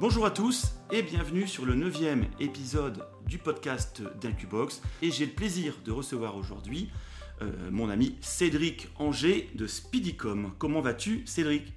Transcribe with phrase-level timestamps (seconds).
[0.00, 4.80] Bonjour à tous et bienvenue sur le neuvième épisode du podcast d'Incubox.
[5.02, 6.88] Et j'ai le plaisir de recevoir aujourd'hui
[7.42, 10.52] euh, mon ami Cédric Anger de Speedicom.
[10.56, 11.74] Comment vas-tu Cédric?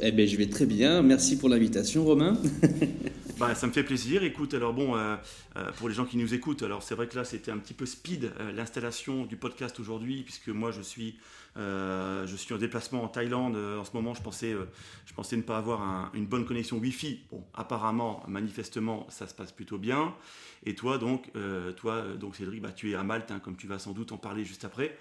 [0.00, 2.38] Eh bien je vais très bien, merci pour l'invitation Romain.
[3.38, 4.24] Bah, ça me fait plaisir.
[4.24, 5.16] Écoute, alors bon, euh,
[5.56, 7.72] euh, pour les gens qui nous écoutent, alors c'est vrai que là c'était un petit
[7.72, 11.16] peu speed l'installation du podcast aujourd'hui, puisque moi je suis
[11.56, 14.14] euh, je suis en déplacement en Thaïlande euh, en ce moment.
[14.14, 14.66] Je pensais, euh,
[15.06, 17.20] je pensais ne pas avoir une bonne connexion Wi-Fi.
[17.30, 20.14] Bon, apparemment, manifestement, ça se passe plutôt bien.
[20.64, 21.30] Et toi, donc,
[21.76, 24.16] toi, donc Cédric, bah, tu es à Malte, hein, comme tu vas sans doute en
[24.16, 24.98] parler juste après.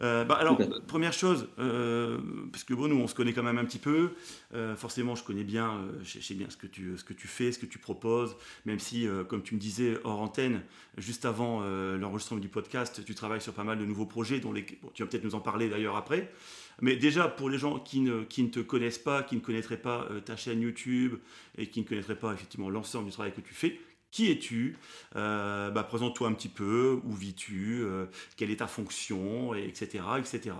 [0.00, 2.18] Euh, bah, alors, première chose, euh,
[2.50, 4.10] parce que bon, nous on se connaît quand même un petit peu,
[4.54, 7.52] euh, forcément je connais bien, je sais bien ce que, tu, ce que tu fais,
[7.52, 10.62] ce que tu proposes, même si, comme tu me disais hors antenne,
[10.98, 11.60] juste avant
[11.96, 15.08] l'enregistrement du podcast, tu travailles sur pas mal de nouveaux projets, dont les, tu vas
[15.08, 16.32] peut-être nous en parler d'ailleurs après.
[16.80, 19.80] Mais déjà, pour les gens qui ne, qui ne te connaissent pas, qui ne connaîtraient
[19.80, 21.14] pas ta chaîne YouTube
[21.56, 23.78] et qui ne connaîtraient pas effectivement l'ensemble du travail que tu fais,
[24.14, 24.76] qui es-tu
[25.16, 29.98] euh, bah, Présente-toi un petit peu, où vis-tu euh, Quelle est ta fonction Etc.
[30.18, 30.54] etc.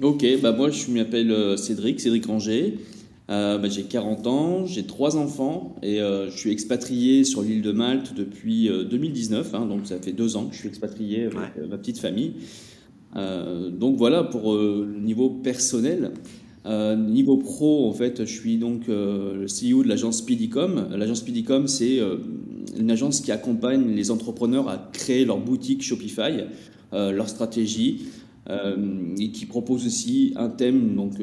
[0.00, 2.78] Ok, bah moi je m'appelle euh, Cédric, Cédric Ranger.
[3.28, 8.12] Bah, j'ai 40 ans, j'ai trois enfants et je suis expatrié sur l'île de Malte
[8.12, 11.98] depuis 2019, hein, donc ça fait deux ans que je suis expatrié avec ma petite
[11.98, 12.34] famille.
[13.14, 16.12] donc voilà pour le niveau personnel.
[16.64, 20.88] Euh, niveau pro, en fait, je suis donc euh, le CEO de l'agence Speedicom.
[20.92, 22.18] L'agence Speedicom, c'est euh,
[22.78, 26.44] une agence qui accompagne les entrepreneurs à créer leur boutique Shopify,
[26.92, 28.02] leur stratégie,
[29.18, 31.16] et qui propose aussi un thème, donc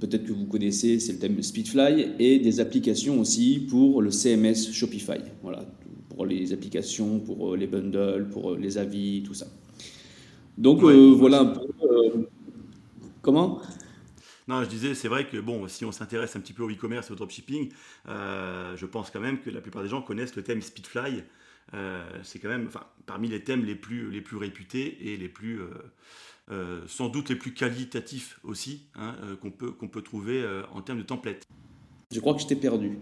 [0.00, 4.70] peut-être que vous connaissez, c'est le thème Speedfly, et des applications aussi pour le CMS
[4.72, 5.18] Shopify.
[5.42, 5.64] Voilà,
[6.10, 9.46] pour les applications, pour les bundles, pour les avis, tout ça.
[10.58, 12.26] Donc voilà un peu.
[13.22, 13.60] comment?
[14.46, 17.08] Non, je disais, c'est vrai que bon, si on s'intéresse un petit peu au e-commerce
[17.08, 17.70] et au dropshipping,
[18.08, 21.22] euh, je pense quand même que la plupart des gens connaissent le thème Speedfly.
[21.72, 25.30] Euh, c'est quand même enfin, parmi les thèmes les plus, les plus réputés et les
[25.30, 25.60] plus,
[26.50, 30.98] euh, sans doute les plus qualitatifs aussi, hein, qu'on peut, qu'on peut trouver en termes
[30.98, 31.42] de template.
[32.10, 32.98] Je crois que je t'ai perdu.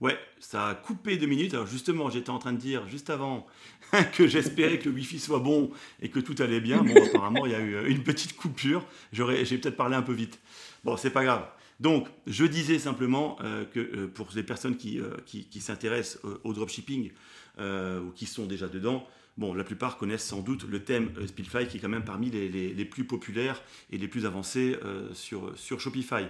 [0.00, 1.54] Ouais, ça a coupé deux minutes.
[1.54, 3.46] Alors justement, j'étais en train de dire juste avant
[4.12, 5.70] que j'espérais que le Wi-Fi soit bon
[6.02, 6.82] et que tout allait bien.
[6.82, 8.84] Bon, apparemment, il y a eu une petite coupure.
[9.12, 10.38] J'aurais, j'ai peut-être parlé un peu vite.
[10.84, 11.46] Bon, c'est pas grave.
[11.80, 16.52] Donc, je disais simplement euh, que euh, pour les personnes qui, euh, qui, s'intéressent au
[16.52, 17.10] dropshipping
[17.58, 19.06] ou qui sont déjà dedans,
[19.38, 22.50] bon, la plupart connaissent sans doute le thème Speedfly qui est quand même parmi les,
[22.50, 24.76] les, les plus populaires et les plus avancés
[25.14, 26.26] sur, sur Shopify.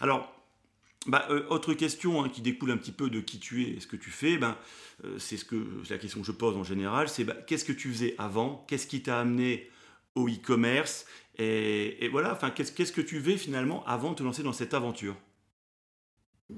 [0.00, 0.39] Alors,
[1.06, 3.86] bah, autre question hein, qui découle un petit peu de qui tu es et ce
[3.86, 4.56] que tu fais, ben,
[5.18, 5.56] c'est ce que,
[5.88, 8.64] la question que je pose en général, c'est bah, qu'est-ce que tu faisais avant?
[8.68, 9.70] Qu'est-ce qui t'a amené
[10.14, 11.06] au e-commerce?
[11.38, 15.16] Et, voilà, enfin, qu'est-ce que tu veux finalement avant de te lancer dans cette aventure?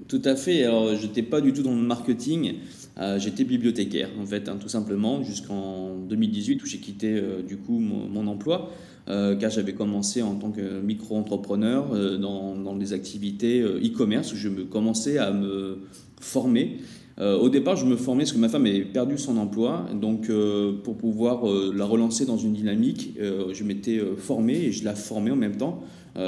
[0.07, 0.63] Tout à fait.
[0.63, 2.55] Alors, je n'étais pas du tout dans le marketing.
[2.99, 7.57] Euh, j'étais bibliothécaire, en fait, hein, tout simplement, jusqu'en 2018 où j'ai quitté euh, du
[7.57, 8.69] coup mon, emploi,
[9.09, 14.47] euh, car j'avais commencé en tant que micro-entrepreneur dans, dans, des activités e-commerce où je
[14.47, 15.79] me commençais à me
[16.19, 16.77] former
[17.19, 19.85] au départ, je me formais parce que ma femme avait perdu son emploi.
[19.93, 20.31] Donc,
[20.83, 25.35] pour pouvoir la relancer dans une dynamique, je m'étais formé et je la formais en
[25.35, 25.83] même temps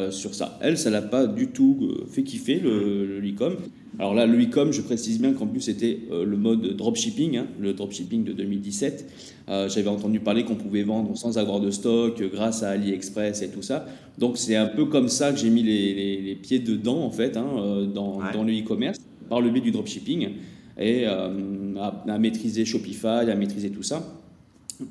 [0.09, 0.57] sur ça.
[0.61, 3.55] Elle, ça l'a pas du tout fait kiffer, le, e-com.
[3.99, 7.73] Alors là, le e-com, je précise bien qu'en plus, c'était le mode dropshipping, hein, le
[7.73, 9.05] dropshipping de 2017.
[9.47, 13.61] J'avais entendu parler qu'on pouvait vendre sans avoir de stock grâce à AliExpress et tout
[13.61, 13.85] ça.
[14.17, 17.87] Donc, c'est un peu comme ça que j'ai mis les, pieds dedans, en fait, hein,
[17.93, 18.97] dans, dans le e-commerce,
[19.29, 20.29] par le biais du dropshipping
[20.77, 24.21] et euh, à, maîtriser Shopify, à maîtriser tout ça.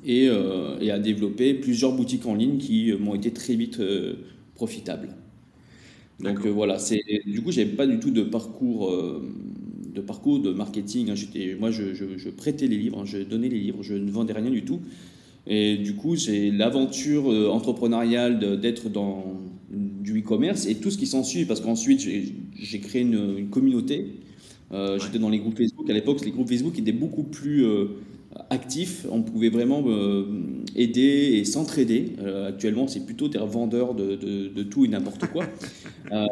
[0.03, 4.15] Et, euh, et, à développer plusieurs boutiques en ligne qui m'ont été très vite euh,
[4.55, 5.09] profitables.
[6.19, 8.91] Donc voilà, c'est du coup j'avais pas du tout de parcours
[9.93, 11.09] de parcours de marketing.
[11.09, 11.15] Hein.
[11.15, 13.05] J'étais, moi je, je, prêtais les livres, hein.
[13.05, 14.79] je donnais les livres, je ne vendais rien du tout.
[15.45, 21.45] Et du coup c'est l'aventure entrepreneuriale d'être dans du e-commerce et tout ce qui s'ensuit
[21.45, 24.21] parce qu'ensuite j'ai créé une, une communauté
[24.71, 25.89] euh, j'étais dans les groupes Facebook.
[25.89, 27.65] À l'époque, les groupes Facebook étaient beaucoup plus
[28.37, 29.05] euh, actifs.
[29.11, 30.25] On pouvait vraiment euh,
[30.75, 32.13] aider et s'entraider.
[32.47, 35.45] actuellement, c'est plutôt des vendeurs de, de, tout et n'importe quoi.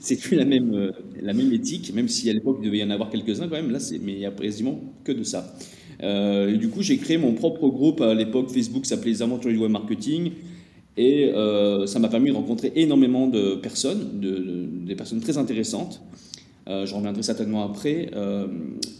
[0.00, 2.90] c'est plus la même, la même éthique, même si à l'époque, il devait y en
[2.90, 3.70] avoir quelques-uns quand même.
[3.70, 5.54] Là, mais il n'y a quasiment que de ça.
[6.00, 8.50] et du coup, j'ai créé mon propre groupe à l'époque.
[8.50, 10.32] Facebook s'appelait Les Aventuriers du Web Marketing.
[10.96, 11.32] Et
[11.86, 16.02] ça m'a permis de rencontrer énormément de personnes, de, des personnes très intéressantes.
[16.68, 18.10] Euh, J'en reviendrai certainement après.
[18.14, 18.46] Euh,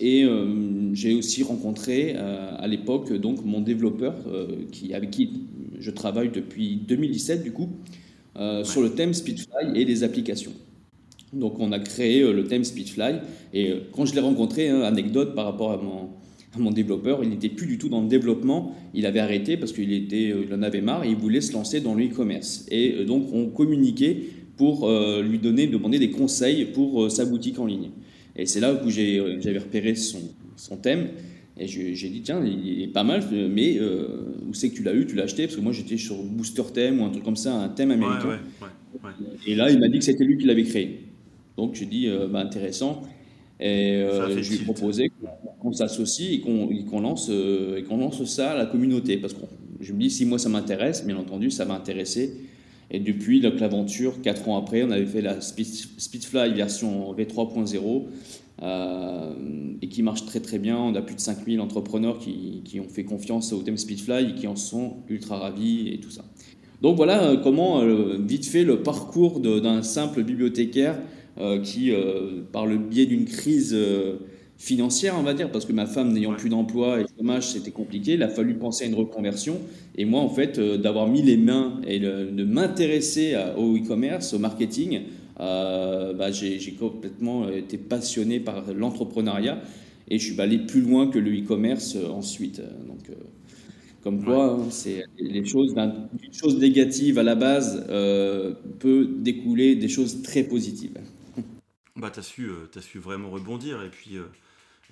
[0.00, 4.14] et euh, j'ai aussi rencontré à l'époque donc mon développeur
[4.70, 5.44] qui, avec qui
[5.78, 7.68] je travaille depuis 2017 du coup
[8.64, 10.52] sur le thème Speedfly et les applications.
[11.32, 13.20] Donc on a créé le thème Speechfly.
[13.54, 16.10] Et quand je l'ai rencontré, hein, anecdote par rapport à mon,
[16.58, 19.92] mon développeur, il n'était plus du tout dans le développement, il avait arrêté parce qu'il
[19.92, 22.66] était, il en avait marre et il voulait se lancer dans le e-commerce.
[22.70, 24.24] Et donc on communiquait
[24.56, 24.88] pour
[25.22, 27.90] lui donner, demander des conseils pour sa boutique en ligne.
[28.36, 30.20] Et c'est là où j'avais repéré son,
[30.56, 31.08] son thème.
[31.58, 34.06] Et j'ai dit, tiens, il est pas mal, mais euh,
[34.48, 35.06] où c'est que tu l'as eu?
[35.06, 35.44] Tu l'as acheté?
[35.44, 38.40] Parce que moi, j'étais sur Booster Theme ou un truc comme ça, un thème américain.
[39.46, 41.04] et là, il m'a dit que c'était lui qui l'avait créé.
[41.58, 43.02] Donc, j'ai dit, euh, bah, intéressant.
[43.60, 45.12] Et euh, je lui ai proposé
[45.60, 49.18] qu'on s'associe et qu'on lance, et qu'on lance ça à la communauté.
[49.18, 49.40] Parce que
[49.78, 52.32] je me dis, si moi ça m'intéresse, bien entendu, ça va intéresser.
[52.94, 58.02] Et depuis l'aventure, 4 ans après, on avait fait la Speedfly version V3.0
[58.62, 59.32] euh,
[59.80, 60.76] et qui marche très très bien.
[60.76, 64.34] On a plus de 5000 entrepreneurs qui, qui, ont fait confiance au thème Speedfly et
[64.34, 66.22] qui en sont ultra ravis et tout ça.
[66.82, 70.98] Donc voilà euh, comment, euh, vite fait, le parcours d'un simple bibliothécaire
[71.62, 71.90] qui,
[72.52, 73.74] par le biais d'une crise
[74.62, 78.12] financière, on va dire, parce que ma femme n'ayant plus d'emploi et chômage, c'était compliqué.
[78.12, 79.60] Il a fallu penser à une reconversion.
[79.96, 85.02] Et moi, en fait, d'avoir mis les mains et de m'intéresser au e-commerce, au marketing,
[85.40, 89.60] euh, bah, j'ai complètement été passionné par l'entrepreneuriat
[90.08, 92.60] et je suis allé plus loin que le e-commerce euh, ensuite.
[92.86, 93.14] Donc, euh,
[94.02, 97.86] comme quoi, hein, c'est les choses, une chose négative à la base
[98.80, 100.98] peut découler des choses très positives.
[101.94, 103.80] Bah, tu as, su, as su vraiment rebondir.
[103.82, 104.16] Et puis,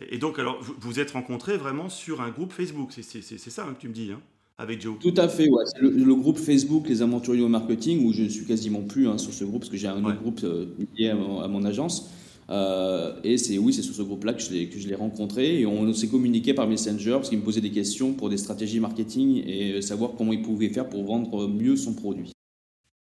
[0.08, 3.74] et donc, alors, vous vous êtes rencontrés vraiment sur un groupe Facebook, c'est ça hein,
[3.74, 4.20] que tu me dis hein
[4.60, 4.96] avec Joe.
[5.00, 5.64] Tout à fait, ouais.
[5.66, 9.32] C'est le, groupe Facebook Les Aventuriers au Marketing où je suis quasiment plus hein, sur
[9.32, 10.66] ce groupe parce que j'ai un autre groupe euh,
[10.98, 12.10] lié à mon, agence.
[12.50, 16.08] Euh, et c'est oui, c'est sur ce groupe-là que je l'ai rencontré et on s'est
[16.08, 20.12] communiqué par Messenger parce qu'il me posait des questions pour des stratégies marketing et savoir
[20.18, 22.32] comment il pouvait faire pour vendre mieux son produit.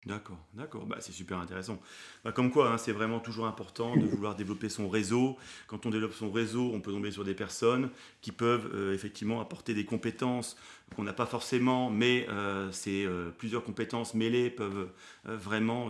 [0.06, 1.82] D'accord, d'accord, bah, c'est super intéressant.
[2.24, 5.36] Bah, comme quoi, hein, c'est vraiment toujours important de vouloir développer son réseau.
[5.66, 7.90] Quand on développe son réseau, on peut tomber sur des personnes
[8.22, 10.58] qui peuvent euh, effectivement apporter des compétences
[10.96, 14.90] qu'on n'a pas forcément, mais euh, c'est euh, plusieurs compétences mêlées peuvent
[15.26, 15.90] vraiment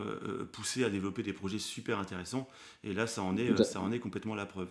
[0.53, 2.47] pousser à développer des projets super intéressants.
[2.85, 4.69] Et là, ça en est, ça en est complètement la preuve.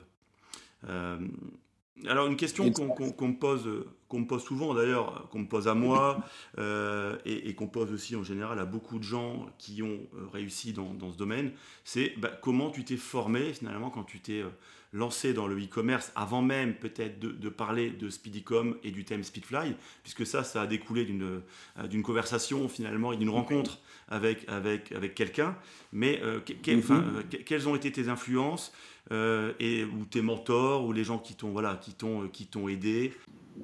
[2.08, 3.68] Alors une question qu'on me pose,
[4.08, 6.24] qu'on me pose souvent d'ailleurs, qu'on me pose à moi
[6.58, 10.72] euh, et, qu'on pose aussi en général à beaucoup de gens qui ont euh, réussi
[10.72, 11.52] dans, ce domaine,
[11.84, 14.48] c'est bah, comment tu t'es formé finalement quand tu t'es euh,
[14.92, 19.74] lancé dans le e-commerce avant même peut-être de, parler de Speedycom et du thème Speedfly,
[20.02, 25.56] puisque ça, ça a découlé d'une conversation finalement et d'une rencontre avec, avec, avec quelqu'un.
[25.92, 27.42] Mais mm-hmm.
[27.44, 28.72] quelles ont été tes influences
[29.10, 32.68] et, ou tes mentors, ou les gens qui t'ont voilà, qui t'ont, euh, qui t'ont
[32.68, 33.12] aidé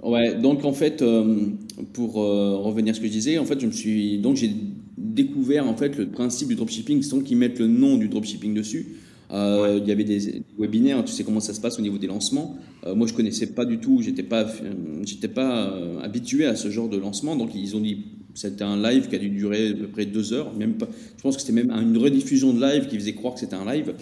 [0.03, 1.47] Ouais, donc en fait, euh,
[1.93, 4.53] pour revenir à ce que je disais, en fait, je me suis, donc j'ai
[4.97, 8.87] découvert en fait le principe du dropshipping sans qu'ils mettent le nom du dropshipping dessus.
[9.33, 12.57] Il y avait des, webinaires, tu sais comment ça se passe au niveau des lancements.
[12.95, 14.47] moi, je connaissais pas du tout, j'étais pas,
[15.05, 15.73] j'étais pas
[16.03, 17.35] habitué à ce genre de lancement.
[17.35, 20.33] Donc, ils ont dit, c'était un live qui a dû durer à peu près deux
[20.33, 20.89] heures, même pas.
[21.17, 23.65] Je pense que c'était même une rediffusion de live qui faisait croire que c'était un
[23.65, 23.95] live.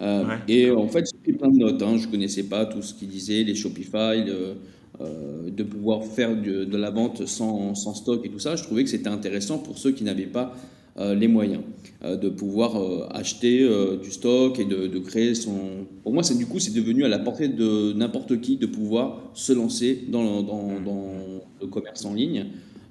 [0.00, 1.82] Euh, et en fait, j'ai pris plein de notes.
[1.82, 1.96] Hein.
[1.96, 6.76] Je ne connaissais pas tout ce qu'ils disaient, les Shopify, euh, de pouvoir faire de,
[6.76, 8.56] la vente sans, sans, stock et tout ça.
[8.56, 10.54] Je trouvais que c'était intéressant pour ceux qui n'avaient pas
[10.98, 11.62] euh, les moyens
[12.04, 12.76] de pouvoir
[13.16, 13.66] acheter
[14.00, 15.86] du stock et de, de, créer son.
[16.04, 19.30] Pour moi, c'est du coup, c'est devenu à la portée de n'importe qui de pouvoir
[19.34, 21.06] se lancer dans, dans, dans
[21.60, 22.46] le commerce en ligne.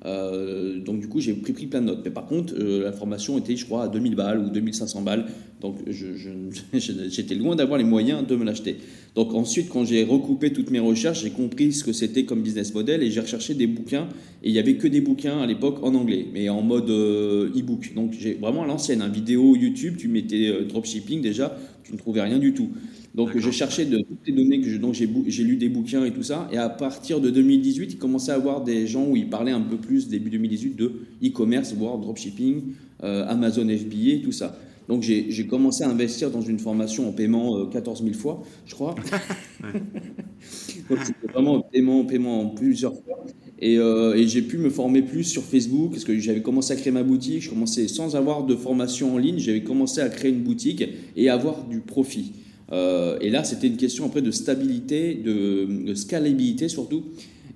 [0.05, 2.01] Euh, donc du coup, j'ai pris, plein de notes.
[2.05, 5.25] Mais par contre, euh, la formation était, je crois, à 2000 balles ou 2500 balles.
[5.61, 5.77] Donc
[6.73, 8.77] j'étais loin d'avoir les moyens de me l'acheter.
[9.15, 12.73] Donc ensuite, quand j'ai recoupé toutes mes recherches, j'ai compris ce que c'était comme business
[12.73, 14.07] model et j'ai recherché des bouquins.
[14.43, 17.49] Et il n'y avait que des bouquins à l'époque en anglais, mais en mode euh,
[17.55, 17.93] e-book.
[17.95, 22.21] Donc j'ai vraiment à l'ancienne, un vidéo YouTube, tu mettais dropshipping déjà, tu ne trouvais
[22.21, 22.69] rien du tout.
[23.15, 26.11] Donc je cherchais de toutes les données que je, donc j'ai lu des bouquins et
[26.11, 26.49] tout ça.
[26.51, 29.61] Et à partir de 2018, il commençait à avoir des gens où ils parlaient un
[29.61, 30.91] peu plus début 2018 de
[31.23, 34.59] e-commerce, voire dropshipping, euh, Amazon FBA, tout ça.
[34.89, 38.75] Donc j'ai commencé à investir dans une formation en paiement 14 euh, 000 fois, je
[38.75, 38.95] crois.
[40.89, 43.25] donc c'était vraiment paiement, paiement en plusieurs fois.
[43.59, 46.75] Et, euh, et j'ai pu me former plus sur Facebook parce que j'avais commencé à
[46.75, 47.43] créer ma boutique.
[47.43, 50.83] Je commençais sans avoir de formation en ligne, j'avais commencé à créer une boutique
[51.15, 52.33] et avoir du profit.
[52.71, 57.05] Euh, et là, c'était une question après de stabilité, de, scalabilité surtout,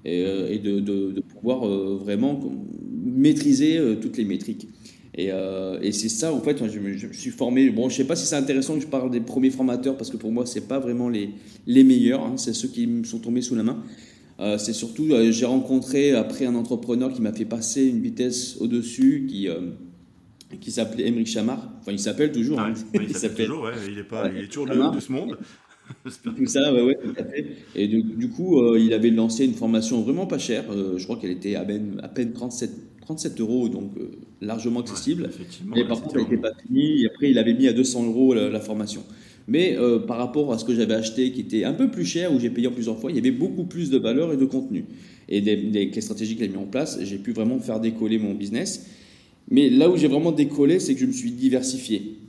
[0.06, 2.40] et, euh, de, pouvoir euh, vraiment
[2.92, 4.68] maîtriser toutes les métriques.
[5.18, 5.32] Et,
[5.92, 7.70] c'est ça, en fait, je me, suis formé.
[7.70, 10.10] Bon, je ne sais pas si c'est intéressant que je parle des premiers formateurs, parce
[10.10, 11.30] que pour moi, ce n'est pas vraiment les,
[11.68, 13.84] les meilleurs, hein, c'est ceux qui me sont tombés sous la main.
[14.58, 19.50] c'est surtout, j'ai rencontré après un entrepreneur qui m'a fait passer une vitesse au-dessus, qui
[20.58, 21.72] qui s'appelait Émeric Chamard.
[21.80, 22.60] Enfin, il s'appelle toujours.
[22.60, 22.74] hein.
[22.96, 24.92] Ouais, il s'appelle toujours, ouais, il, est pas, Ouais, il est toujours Chamard.
[24.96, 25.38] de ce monde.
[26.38, 27.46] Tout ça, ouais, ouais, tout à fait.
[27.76, 30.66] Et du, du coup, euh, il avait lancé une formation vraiment pas chère.
[30.72, 34.82] Euh, je crois qu'elle était à peine, à peine 37, 37 euros, donc euh, largement
[34.82, 35.24] accessible.
[35.24, 37.02] Ouais, effectivement, Mais ouais, par contre, elle n'était pas finie.
[37.04, 39.04] Et après, il avait mis à 200 euros la, la formation.
[39.48, 39.76] Mais
[40.08, 42.52] par rapport à ce que j'avais acheté, qui était un peu plus cher, où j'ai
[42.52, 44.86] payé en plusieurs fois, il y avait beaucoup plus de valeur et de contenu.
[45.28, 48.20] Et des, des- les stratégies qu'il a mis en place, j'ai pu vraiment faire décoller
[48.20, 48.86] mon business.
[49.50, 52.20] Mais là où j'ai vraiment décollé, c'est que je me suis diversifié.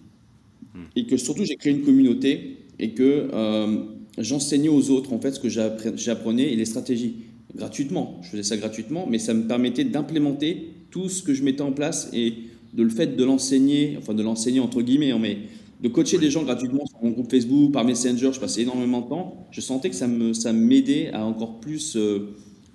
[0.96, 3.76] Et que surtout, j'ai créé une communauté et que euh,
[4.18, 7.16] j'enseignais aux autres en fait ce que j'appre- j'apprenais et les stratégies
[7.54, 8.18] gratuitement.
[8.22, 11.72] Je faisais ça gratuitement, mais ça me permettait d'implémenter tout ce que je mettais en
[11.72, 12.34] place et
[12.74, 15.38] de le fait de l'enseigner, enfin de l'enseigner entre guillemets, hein, mais
[15.82, 19.08] de coacher des gens gratuitement sur mon groupe Facebook, par Messenger, je passais énormément de
[19.08, 19.46] temps.
[19.50, 22.34] Je sentais que ça me ça m'aidait à encore plus euh,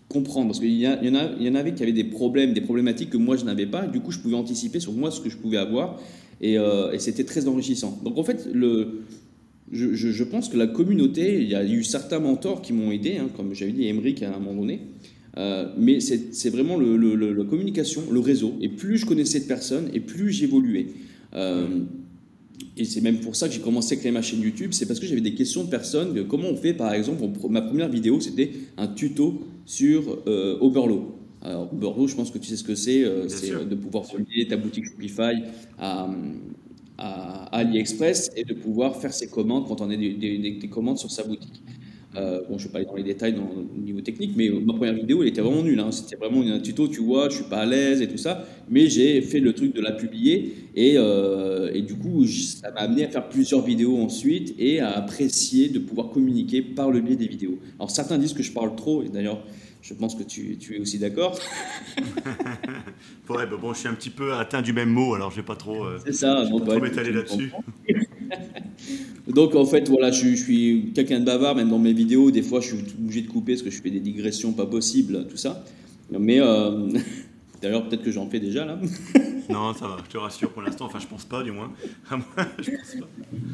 [0.09, 3.17] comprendre parce qu'il y, en y en avait qui avaient des problèmes, des problématiques que
[3.17, 3.87] moi je n'avais pas.
[3.87, 5.99] Du coup, je pouvais anticiper sur moi ce que je pouvais avoir
[6.41, 7.99] et, euh, c'était très enrichissant.
[8.03, 9.01] Donc en fait, le,
[9.71, 13.17] je, je- pense que la communauté, il y a eu certains mentors qui m'ont aidé,
[13.17, 14.81] hein, comme j'avais dit Emeric à un moment donné.
[15.37, 18.53] Euh, mais c'est vraiment le, la communication, le réseau.
[18.61, 20.87] Et plus je connaissais de personnes, et plus j'évoluais.
[21.33, 21.81] Euh,
[22.77, 24.71] et c'est même pour ça que j'ai commencé à créer ma chaîne YouTube.
[24.71, 26.25] C'est parce que j'avais des questions de personnes.
[26.27, 31.15] comment on fait, par exemple, ma première vidéo, c'était un tuto sur euh, Oberlo.
[31.41, 33.03] Alors, Oberlo, je pense que tu sais ce que c'est.
[33.03, 35.43] euh, c'est de pouvoir relier ta boutique Shopify
[35.77, 36.09] à,
[36.97, 40.69] à AliExpress et de pouvoir faire ses commandes quand on a des, des- des- des
[40.69, 41.61] commandes sur sa boutique.
[42.17, 44.47] Euh, bon, je ne vais pas aller dans les détails dans, au niveau technique, mais
[44.49, 45.79] euh, ma première vidéo, elle était vraiment nulle.
[45.79, 45.91] hein.
[45.91, 48.45] C'était vraiment un tuto, tu vois, je suis pas à l'aise et tout ça.
[48.69, 52.81] Mais j'ai fait le truc de la publier et, euh, et du coup, ça m'a
[52.81, 57.15] amené à faire plusieurs vidéos ensuite et à apprécier de pouvoir communiquer par le biais
[57.17, 57.59] des vidéos.
[57.79, 59.43] Alors certains disent que je parle trop, et d'ailleurs,
[59.81, 61.37] je pense que tu, tu es aussi d'accord.
[63.29, 65.43] Ouais, bah bon, je suis un petit peu atteint du même mot, alors je vais
[65.43, 66.41] pas trop, euh, C'est ça.
[66.41, 67.51] je vais donc, pas trop m'étaler là-dessus.
[69.27, 72.43] Donc en fait, voilà, je, je suis quelqu'un de bavard, même dans mes vidéos, des
[72.43, 75.37] fois je suis obligé de couper parce que je fais des digressions pas possibles, tout
[75.37, 75.63] ça.
[76.11, 76.87] Mais euh,
[77.61, 78.79] d'ailleurs, peut-être que j'en fais déjà là.
[79.47, 81.71] Non, ça va, je te rassure pour l'instant, enfin je pense pas du moins.
[82.59, 83.07] Je pense pas.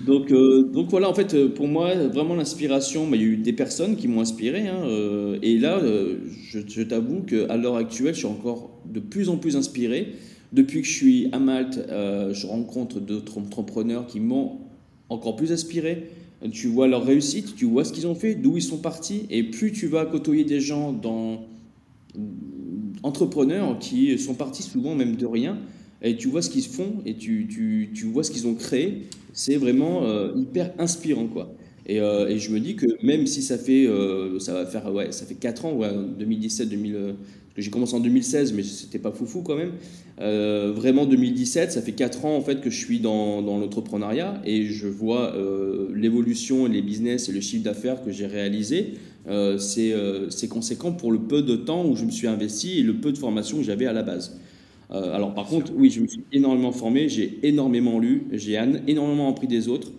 [0.05, 3.35] Donc, euh, donc voilà, en fait, pour moi, vraiment l'inspiration, bah, il y a eu
[3.35, 4.69] des personnes qui m'ont inspiré.
[4.69, 9.27] hein, euh, et là, je, je t'avoue qu'à l'heure actuelle, je suis encore de plus
[9.27, 10.13] en plus inspiré.
[10.53, 14.59] Depuis que je suis à Malte, je rencontre d'autres entrepreneurs qui m'ont
[15.11, 16.07] encore plus inspiré.
[16.51, 19.27] Tu vois leur réussite, tu vois ce qu'ils ont fait, d'où ils sont partis.
[19.29, 21.45] Et plus tu vas côtoyer des gens dans
[23.03, 25.57] entrepreneurs qui sont partis souvent même de rien,
[26.01, 29.03] et tu vois ce qu'ils font et tu, tu, tu vois ce qu'ils ont créé,
[29.33, 31.53] c'est vraiment euh, hyper inspirant quoi.
[31.85, 34.93] Et, euh, et je me dis que même si ça fait euh, ça va faire
[34.93, 35.89] ouais ça fait 4 ans ouais
[36.19, 37.17] 2017 2000 euh, parce que
[37.57, 39.73] j'ai commencé en 2016 mais c'était pas foufou quand même
[40.21, 44.65] Euh, vraiment 2017 ça fait 4 ans en fait que je suis dans, l'entrepreneuriat et
[44.65, 48.93] je vois euh, l'évolution et les business et le chiffre d'affaires que j'ai réalisé
[49.27, 52.93] euh, c'est conséquent pour le peu de temps où je me suis investi et le
[52.95, 54.37] peu de formation que j'avais à la base
[54.93, 59.47] alors par contre, oui, je me suis énormément formé, j'ai énormément lu, j'ai énormément appris
[59.47, 59.93] des autres.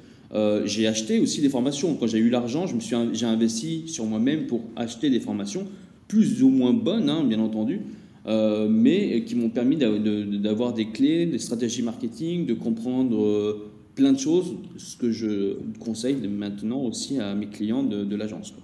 [0.67, 1.95] J'ai acheté aussi des formations.
[1.95, 5.67] Quand j'ai eu l'argent, je me suis, j'ai investi sur moi-même pour acheter des formations
[6.09, 7.81] plus ou moins bonnes, hein, bien entendu,
[8.27, 14.13] euh, mais qui m'ont permis d'avoir des clés, des stratégies marketing, de comprendre euh, plein
[14.13, 18.55] de choses, ce que je conseille maintenant aussi à mes clients de, l'agence.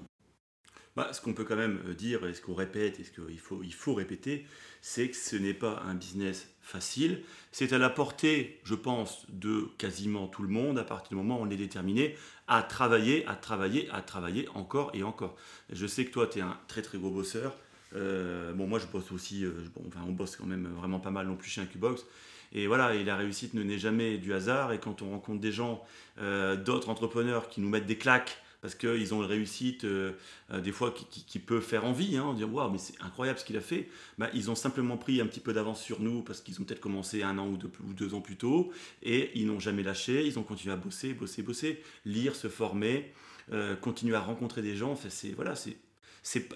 [0.96, 3.38] Bah, ce qu'on peut quand même euh, dire, et ce qu'on répète, et ce qu'il
[3.38, 4.44] faut, faut répéter,
[4.80, 7.20] c'est que ce n'est pas un business facile.
[7.52, 11.40] C'est à la portée, je pense, de quasiment tout le monde à partir du moment
[11.40, 12.14] où on est déterminé
[12.48, 15.36] à travailler, à travailler, à travailler encore et encore.
[15.70, 17.54] Je sais que toi, tu es un très très gros bosseur.
[17.94, 21.10] Euh, bon, moi, je bosse aussi, euh, bon, enfin, on bosse quand même vraiment pas
[21.10, 22.04] mal non plus chez Incubox.
[22.52, 24.72] Et voilà, et la réussite ne n'est jamais du hasard.
[24.72, 25.84] Et quand on rencontre des gens,
[26.20, 30.12] euh, d'autres entrepreneurs qui nous mettent des claques parce qu'ils ont une réussite euh,
[30.50, 33.56] euh, des fois qui, peut faire envie, hein, dit waouh, mais c'est incroyable ce qu'il
[33.56, 33.88] a fait.
[34.18, 36.80] Bah, ils ont simplement pris un petit peu d'avance sur nous parce qu'ils ont peut-être
[36.80, 38.72] commencé un an ou deux, ou deux ans plus tôt
[39.02, 43.12] et ils n'ont jamais lâché, ils ont continué à bosser, bosser, bosser, lire, se former,
[43.52, 44.92] euh, continuer à rencontrer des gens.
[44.92, 45.76] Enfin, c'est voilà, c'est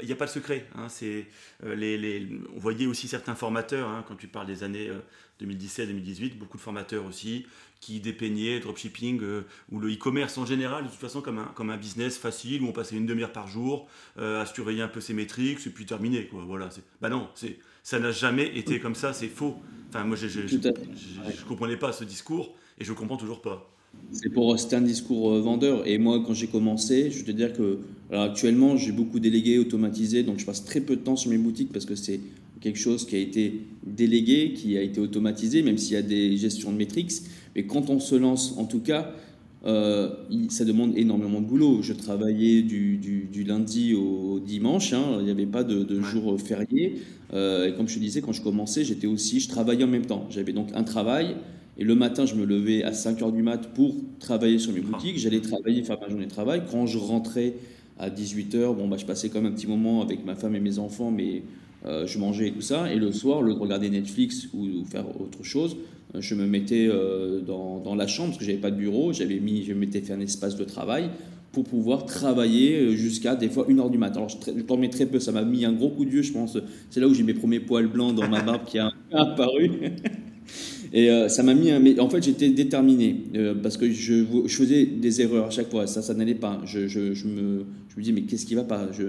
[0.02, 0.66] il n'y a pas de secret.
[0.74, 0.88] hein,
[1.62, 4.90] les, les- on voyait aussi certains formateurs, hein, quand tu parles des années
[5.40, 7.46] 2017-2018, beaucoup de formateurs aussi,
[7.82, 11.68] qui dépeignaient dropshipping euh, ou le e-commerce en général, de toute façon, comme un, comme
[11.68, 15.00] un business facile où on passait une demi-heure par jour euh, à surveiller un peu
[15.00, 16.26] ses métriques et puis terminé.
[16.28, 16.44] Quoi.
[16.46, 19.56] Voilà, c'est- bah non, c'est, ça n'a jamais été comme ça, c'est faux.
[19.90, 23.68] Enfin, moi, je ne comprenais pas ce discours et je ne comprends toujours pas.
[24.12, 25.86] C'est pour c'était un discours euh, vendeur.
[25.86, 29.58] Et moi, quand j'ai commencé, je vais te dire que alors actuellement, j'ai beaucoup délégué,
[29.58, 32.20] automatisé, donc je passe très peu de temps sur mes boutiques parce que c'est
[32.60, 36.36] quelque chose qui a été délégué, qui a été automatisé, même s'il y a des
[36.36, 37.12] gestions de métriques.
[37.54, 39.12] Mais quand on se lance, en tout cas,
[39.64, 40.10] euh,
[40.48, 41.82] ça demande énormément de boulot.
[41.82, 45.16] Je travaillais du, du, lundi au dimanche, hein.
[45.18, 47.00] il n'y avait pas de, de jour férié.
[47.32, 50.06] Euh, et comme je te disais, quand je commençais, j'étais aussi, je travaillais en même
[50.06, 50.26] temps.
[50.30, 51.36] J'avais donc un travail,
[51.78, 54.80] et le matin, je me levais à 5 h du mat pour travailler sur mes
[54.80, 55.18] boutiques.
[55.18, 56.62] J'allais travailler, faire ma journée de travail.
[56.70, 57.54] Quand je rentrais
[57.98, 60.54] à 18 h bon, bah, je passais quand même un petit moment avec ma femme
[60.54, 61.42] et mes enfants, mais
[61.84, 62.92] euh, je mangeais et tout ça.
[62.92, 65.76] Et le soir, le de regarder Netflix ou, faire autre chose,
[66.14, 69.12] euh, je me mettais euh, dans, dans, la chambre parce que j'avais pas de bureau.
[69.12, 71.10] J'avais mis, je m'étais fait un espace de travail
[71.52, 74.20] pour pouvoir travailler jusqu'à des fois 1h du matin.
[74.20, 76.32] Alors je, je dormais très peu, ça m'a mis un gros coup de vieux, je
[76.32, 76.56] pense.
[76.88, 79.70] C'est là où j'ai mes premiers poils blancs dans ma barbe qui a apparu.
[80.92, 81.80] Et euh, ça m'a mis un.
[81.80, 85.70] Mais en fait, j'étais déterminé euh, parce que je, je, faisais des erreurs à chaque
[85.70, 85.86] fois.
[85.86, 86.60] Ça, ça n'allait pas.
[86.66, 88.88] Je, je, je, me, je me dis, mais qu'est-ce qui va pas?
[88.92, 89.04] Je...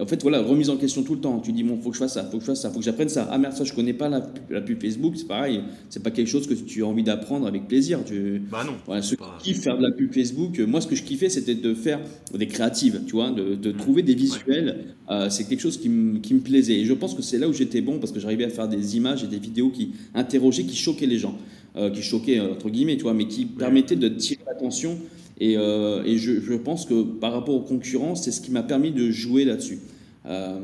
[0.00, 1.38] En fait, voilà, remise en question tout le temps.
[1.38, 2.84] Tu dis, bon, faut que je fasse ça, faut que je fasse ça, faut que
[2.84, 3.28] j'apprenne ça.
[3.30, 5.14] Ah merde, ça, je connais pas la, la pub Facebook.
[5.16, 5.62] C'est pareil.
[5.90, 8.00] C'est pas quelque chose que tu as envie d'apprendre avec plaisir.
[8.04, 8.42] Tu...
[8.50, 8.72] Bah non.
[8.86, 11.28] Voilà, ceux qui kiffent faire de la pub Facebook, euh, moi, ce que je kiffais,
[11.28, 12.00] c'était de faire
[12.34, 14.96] des créatives, tu vois, de, de trouver des visuels.
[15.30, 15.90] C'est quelque chose qui,
[16.22, 16.80] qui me plaisait.
[16.80, 18.96] Et je pense que c'est là où j'étais bon parce que j'arrivais à faire des
[18.96, 21.36] images et des vidéos qui interrogeaient, qui choquaient les gens.
[21.76, 24.98] Euh, qui choquait, entre guillemets, tu vois, mais qui permettait de tirer l'attention.
[25.38, 28.64] Et, euh, et je, je, pense que par rapport aux concurrents, c'est ce qui m'a
[28.64, 29.78] permis de jouer là-dessus.
[30.26, 30.58] Euh,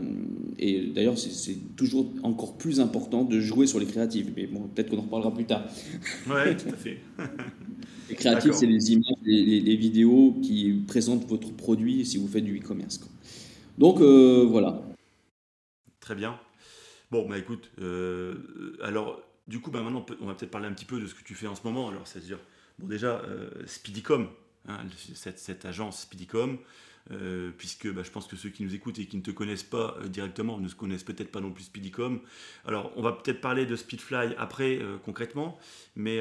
[0.59, 4.33] et d'ailleurs, c'est toujours encore plus important de jouer sur les créatives.
[4.35, 5.65] Mais bon, peut-être qu'on en reparlera plus tard.
[6.27, 6.99] Oui, tout à fait.
[8.09, 12.45] les créatives, c'est les images, les, les, vidéos qui présentent votre produit si vous faites
[12.45, 12.99] du e-commerce.
[13.79, 14.81] Donc voilà.
[16.01, 16.39] Très bien.
[17.11, 17.71] Bon, bah écoute,
[18.83, 21.23] alors du coup, bah, maintenant, on va peut-être parler un petit peu de ce que
[21.23, 21.89] tu fais en ce moment.
[21.89, 22.39] Alors, c'est-à-dire,
[22.79, 24.29] bon, déjà, euh, Speedycom,
[24.69, 24.79] hein,
[25.15, 26.59] cette, agence Speedycom,
[27.11, 29.63] euh, puisque bah, je pense que ceux qui nous écoutent et qui ne te connaissent
[29.63, 32.21] pas euh, directement ne connaissent peut-être pas non plus Speedycom.
[32.65, 35.59] Alors, on va peut-être parler de Speedfly après concrètement,
[35.95, 36.21] mais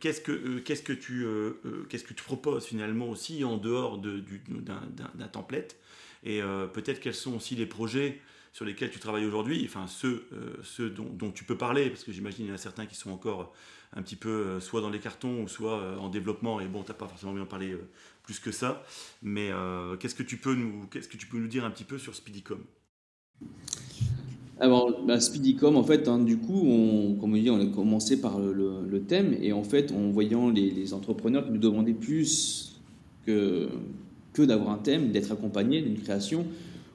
[0.00, 5.76] qu'est-ce que tu proposes finalement aussi en dehors d'un template
[6.22, 6.40] et
[6.72, 8.20] peut-être quels sont aussi les projets
[8.52, 12.12] sur lesquels tu travailles aujourd'hui, enfin ceux, euh, ceux dont, tu peux parler, parce que
[12.12, 13.52] j'imagine qu'il y en a certains qui sont encore
[13.94, 16.82] un petit peu euh, soit dans les cartons ou soit euh, en développement, et bon,
[16.82, 17.76] tu n'as pas forcément envie d'en parler
[18.24, 18.84] plus que ça,
[19.22, 19.50] mais
[19.98, 22.14] qu'est-ce que tu peux nous, qu'est-ce que tu peux nous dire un petit peu sur
[22.14, 22.62] Speedycom
[24.62, 28.20] alors, bah, Speedycom, en fait, hein, du coup, on, comme on dit, on a commencé
[28.20, 32.78] par le, thème, et en fait, en voyant les, entrepreneurs qui nous demandaient plus
[33.24, 33.70] que,
[34.32, 36.46] que d'avoir un thème, d'être accompagnés d'une création,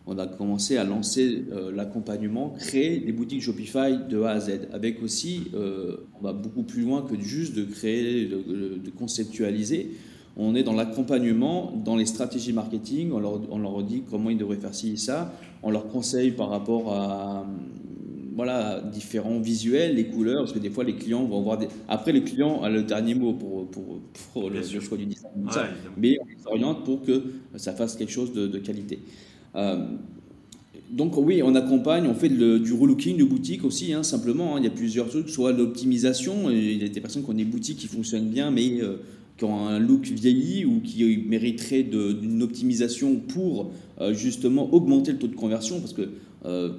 [0.08, 4.68] on a commencé à lancer euh, l'accompagnement, créer des boutiques Shopify de A à Z,
[4.72, 9.92] avec aussi, euh, on va beaucoup plus loin que juste de créer, de, conceptualiser.
[10.38, 14.38] On est dans l'accompagnement, dans les stratégies marketing, on leur, on leur, dit comment ils
[14.38, 17.48] devraient faire ci et ça, on leur conseille par rapport à
[18.36, 21.68] voilà, différents visuels, les couleurs, parce que des fois les clients vont avoir des...
[21.88, 24.02] Après, le client a le dernier mot pour, pour,
[24.34, 25.32] pour le, choix du design,
[25.98, 27.24] mais on les oriente pour que
[27.56, 29.00] ça fasse quelque chose de, de qualité.
[29.56, 29.86] Euh,
[30.92, 34.56] donc oui, on accompagne, on fait du relooking de boutique aussi, hein, simplement.
[34.56, 34.60] Hein.
[34.60, 37.46] il y a plusieurs trucs, soit l'optimisation, il y a des personnes qui ont des
[37.46, 38.98] boutiques qui fonctionnent bien, mais euh,
[39.38, 45.18] qui ont un look vieilli ou qui mériteraient d'une optimisation pour euh, justement augmenter le
[45.18, 46.10] taux de conversion, parce que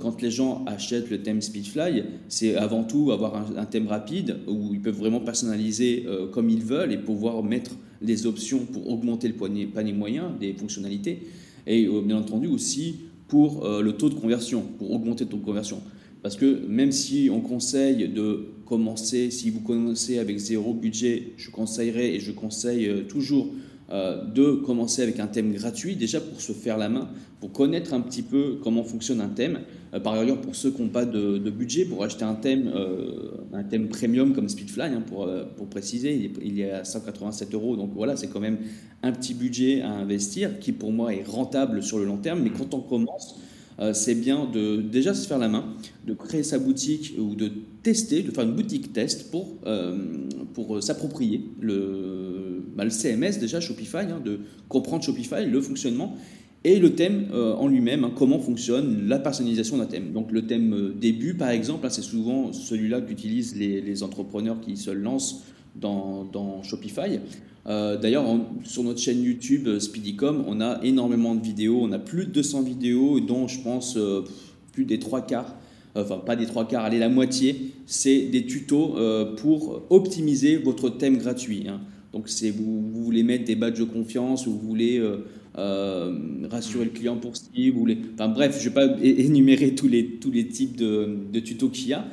[0.00, 4.72] quand les gens achètent le thème Speedfly, c'est avant tout avoir un, thème rapide où
[4.72, 9.34] ils peuvent vraiment personnaliser comme ils veulent et pouvoir mettre les options pour augmenter le
[9.34, 11.22] panier moyen des fonctionnalités
[11.66, 15.36] et euh, bien entendu aussi pour euh, le taux de conversion, pour augmenter le taux
[15.36, 15.82] de conversion.
[16.22, 21.50] Parce que même si on conseille de commencer, si vous commencez avec zéro budget, je
[21.50, 22.90] conseillerais et je conseille
[23.90, 27.08] euh, de commencer avec un thème gratuit, déjà pour se faire la main,
[27.40, 29.60] pour connaître un petit peu comment fonctionne un thème.
[30.02, 32.72] par ailleurs, pour ceux qui n'ont pas de, budget, pour acheter un thème,
[33.52, 37.54] un thème premium comme Speedfly, hein, pour, pour préciser, il est, il est, à 187
[37.54, 38.58] euros, donc voilà, c'est quand même
[39.02, 42.40] un petit budget à investir qui pour moi est rentable sur le long terme.
[42.42, 43.55] Mais quand on commence, euh,
[43.92, 45.64] c'est bien de déjà se faire la main,
[46.06, 47.50] de créer sa boutique ou de
[47.82, 49.96] tester, de faire une boutique test pour, euh,
[50.54, 56.16] pour s'approprier le, bah, le, CMS déjà Shopify, hein, de comprendre Shopify, le fonctionnement
[56.64, 60.12] et le thème euh, en lui-même, hein, comment fonctionne la personnalisation d'un thème.
[60.12, 64.76] Donc le thème début par exemple, hein, c'est souvent celui-là qu'utilisent les, les, entrepreneurs qui
[64.76, 65.44] se lancent
[65.76, 67.20] dans, dans Shopify.
[67.68, 68.24] Euh, d'ailleurs,
[68.64, 71.80] sur notre chaîne YouTube euh, Speedycom, on a énormément de vidéos.
[71.82, 74.22] On a plus de 200 vidéos, dont je pense euh,
[74.72, 75.56] plus des trois quarts,
[75.96, 78.94] enfin pas des trois quarts, allez, la moitié, c'est des tutos
[79.38, 81.64] pour optimiser votre thème gratuit.
[81.66, 81.80] Hein.
[82.12, 85.02] Donc vous, vous, voulez mettre des badges de confiance ou vous voulez
[85.54, 90.04] rassurer le client pour Steve, vous enfin bref, je ne vais pas énumérer tous les,
[90.04, 92.04] tous les types de, de tutos qu'il y a,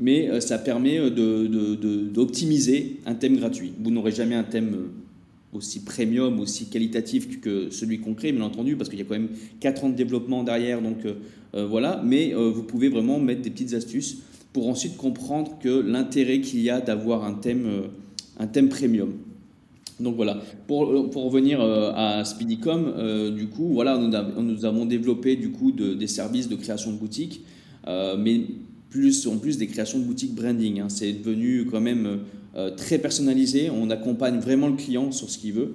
[0.00, 3.72] mais ça permet d'optimiser de, de, un thème gratuit.
[3.78, 4.88] Vous n'aurez jamais un thème
[5.52, 9.14] aussi premium, aussi qualitatif que celui qu'on crée, bien entendu, parce qu'il y a quand
[9.14, 11.14] même 4 ans de développement derrière, donc euh,
[11.54, 14.18] euh, voilà, mais euh, vous pouvez vraiment mettre des petites astuces
[14.52, 19.12] pour ensuite comprendre que l'intérêt qu'il y a d'avoir un thème, premium.
[19.98, 26.06] Donc voilà, pour, revenir à Speedycom, du coup, voilà, nous, avons développé du coup des
[26.08, 27.42] services de création de boutiques,
[27.86, 28.40] mais
[28.90, 30.80] plus, en plus des créations de boutiques branding.
[30.80, 30.88] Hein.
[30.88, 32.20] C'est devenu quand même
[32.56, 33.70] euh, très personnalisé.
[33.70, 35.74] On accompagne vraiment le client sur ce qu'il veut,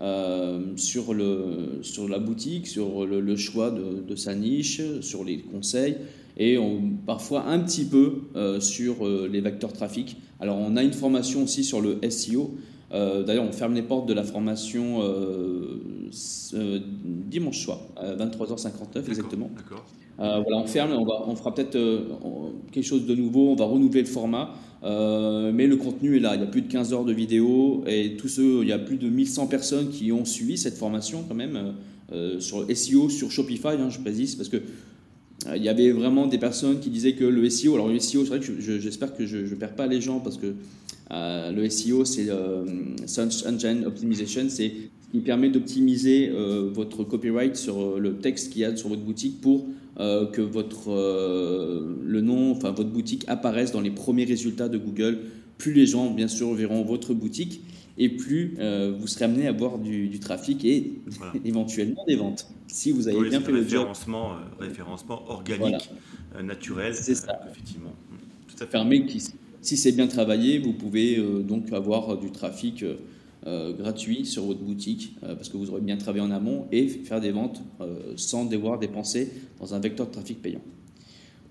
[0.00, 5.96] euh, sur, le, sur la boutique, sur le, choix de, sa niche, sur les conseils
[6.36, 10.16] et on, parfois un petit peu euh, sur les vecteurs trafic.
[10.40, 12.56] Alors on a une formation aussi sur le SEO.
[12.90, 15.00] D'ailleurs, on ferme les portes de la formation
[17.28, 19.50] dimanche soir, à 23h59 exactement.
[20.18, 21.78] Voilà, on ferme, on, va, on fera peut-être
[22.72, 24.54] quelque chose de nouveau, on va renouveler le format.
[24.84, 26.34] Euh, mais le contenu est là.
[26.34, 28.78] Il y a plus de 15 heures de vidéo et tous ceux, il y a
[28.78, 31.74] plus de 1100 personnes qui ont suivi cette formation quand même
[32.12, 36.26] euh, sur SEO, sur Shopify, hein, je précise, parce que euh, il y avait vraiment
[36.26, 39.24] des personnes qui disaient que le SEO, alors le SEO, c'est vrai que j'espère que
[39.24, 40.54] je ne perds pas les gens parce que
[41.10, 42.28] le SEO, c'est
[43.06, 46.30] Search Engine Optimization, c'est ce qui permet d'optimiser
[46.72, 49.66] votre copyright sur le texte qu'il y a sur votre boutique pour
[50.00, 54.76] euh, que votre, euh, le nom, enfin votre boutique apparaisse dans les premiers résultats de
[54.76, 55.20] Google.
[55.56, 57.62] Plus les gens, bien sûr, verront votre boutique
[57.96, 60.94] et plus euh, vous serez amené à avoir du, trafic et
[61.44, 62.48] éventuellement des ventes.
[62.66, 65.90] Si vous avez bien fait le référencement, référencement organique,
[66.42, 66.92] naturel.
[66.96, 67.40] C'est ça.
[67.52, 67.94] Effectivement.
[68.48, 69.06] Tout à Permet
[69.60, 72.84] si c'est bien travaillé, vous pouvez donc avoir du trafic
[73.44, 77.20] gratuit sur votre boutique euh, parce que vous aurez bien travaillé en amont et faire
[77.20, 79.30] des ventes euh, sans devoir dépenser
[79.60, 80.62] dans un vecteur de trafic payant.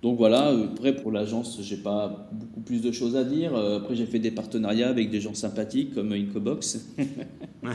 [0.01, 3.55] Donc voilà, après pour l'agence, j'ai pas beaucoup plus de choses à dire.
[3.55, 6.89] Après, j'ai fait des partenariats avec des gens sympathiques comme Incobox.
[6.97, 7.69] oui,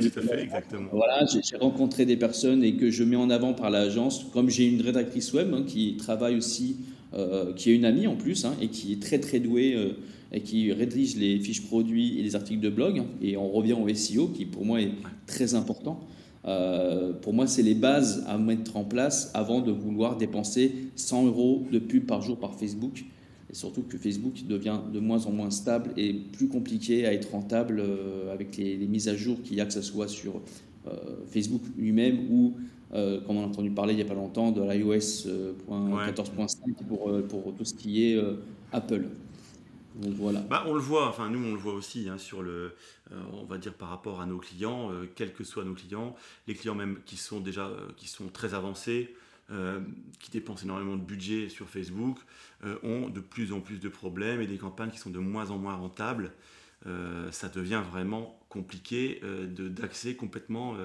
[0.00, 0.90] tout à fait, exactement.
[0.92, 4.26] Voilà, j'ai rencontré des personnes et que je mets en avant par l'agence.
[4.34, 6.76] Comme j'ai une rédactrice web hein, qui travaille aussi,
[7.56, 9.94] qui est une amie en plus hein, et qui est très très douée
[10.32, 13.02] et qui rédige les fiches produits et les articles de blog.
[13.22, 14.92] Et on revient au SEO, qui pour moi est
[15.26, 16.00] très important.
[16.46, 21.26] Euh, pour moi, c'est les bases à mettre en place avant de vouloir dépenser 100
[21.26, 23.04] euros de pub par jour par Facebook.
[23.50, 27.32] Et surtout que Facebook devient de moins en moins stable et plus compliqué à être
[27.32, 30.40] rentable euh, avec les, mises à jour qu'il y a, que ce soit sur
[30.86, 30.92] euh,
[31.26, 32.54] Facebook lui-même ou,
[32.92, 35.28] comme on a entendu parler il n'y a pas longtemps, de l'iOS
[35.68, 38.18] 14.5 pour, pour tout ce qui est
[38.72, 39.04] Apple
[40.48, 42.74] Bah, on le voit, enfin nous on le voit aussi hein, sur le,
[43.12, 46.16] euh, on va dire par rapport à nos clients, euh, quels que soient nos clients,
[46.46, 49.14] les clients même qui sont déjà, euh, qui sont très avancés,
[50.20, 52.18] qui dépensent énormément de budget sur Facebook,
[52.84, 55.58] ont de plus en plus de problèmes et des campagnes qui sont de moins en
[55.58, 56.30] moins rentables.
[57.32, 59.20] ça devient vraiment compliqué
[59.58, 60.76] d'axer complètement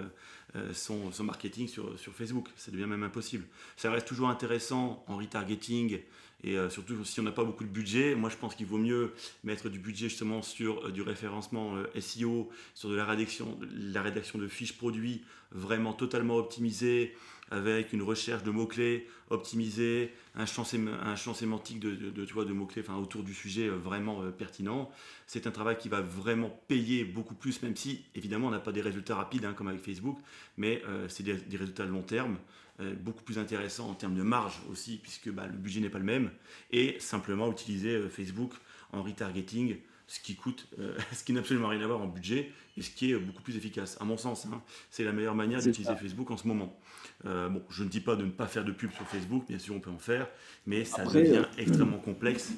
[0.74, 2.50] son, son, marketing sur, sur Facebook.
[2.56, 3.46] Ça devient même impossible.
[3.78, 6.00] Ça reste toujours intéressant en retargeting
[6.44, 8.78] et euh, surtout, si on n'a pas beaucoup de budget, moi je pense qu'il vaut
[8.78, 13.58] mieux mettre du budget justement sur euh, du référencement euh, SEO, sur de la rédaction,
[13.72, 17.16] la rédaction de fiches produits vraiment totalement optimisées,
[17.50, 23.34] avec une recherche de mots-clés optimisée, un champ, sémantique de, de, de mots-clés autour du
[23.34, 24.92] sujet vraiment pertinent.
[25.28, 28.72] C'est un travail qui va vraiment payer beaucoup plus, même si évidemment on n'a pas
[28.72, 30.18] des résultats rapides hein, comme avec Facebook,
[30.58, 32.38] mais c'est des, des résultats de long terme.
[32.82, 35.98] Euh, beaucoup plus intéressant en termes de marge aussi, puisque bah, le budget n'est pas
[35.98, 36.30] le même,
[36.72, 38.52] et simplement utiliser euh, Facebook
[38.92, 42.52] en retargeting, ce qui coûte, euh, ce qui n'a absolument rien à voir en budget,
[42.76, 44.46] et ce qui est beaucoup plus efficace, à mon sens.
[44.48, 44.62] Hein.
[44.92, 46.78] c'est la meilleure manière d'utiliser Facebook en ce moment.
[47.24, 49.74] bon, je ne dis pas de ne pas faire de pub sur Facebook, bien sûr
[49.74, 50.28] on peut en faire,
[50.68, 52.52] mais ça devient extrêmement complexe.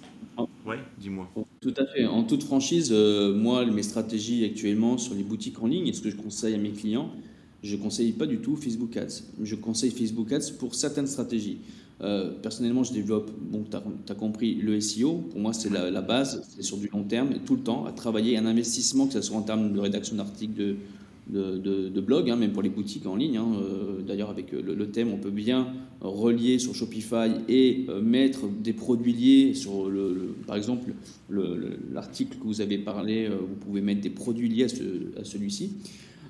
[0.65, 1.31] Ouais, dis-moi.
[1.61, 2.07] Tout à fait.
[2.07, 6.09] En toute franchise, moi, mes stratégies actuellement sur les boutiques en ligne, et ce que
[6.09, 7.13] je conseille à mes clients,
[7.63, 9.23] je ne conseille pas du tout Facebook Ads.
[9.41, 11.59] Je conseille Facebook Ads pour certaines stratégies.
[12.01, 15.13] Euh, personnellement, je développe, bon, tu as, compris, le SEO.
[15.31, 17.91] Pour moi, c'est la, base, c'est sur du long terme, et tout le temps, à
[17.91, 21.57] travailler un investissement, que ce soit en termes de rédaction d'articles, de,
[21.89, 23.37] de, blog, hein, même pour les boutiques en ligne.
[23.37, 23.47] Hein.
[23.59, 28.73] Euh, d'ailleurs, avec le, thème, on peut bien relier sur Shopify et euh, mettre des
[28.73, 30.93] produits liés sur, le, par exemple,
[31.29, 35.71] l'article que vous avez parlé, vous pouvez mettre des produits liés à, celui-ci.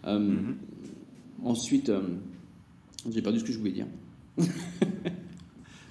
[0.06, 0.54] Mm-hmm.
[1.44, 2.02] Ensuite, euh,
[3.10, 3.88] j'ai perdu ce que je voulais dire.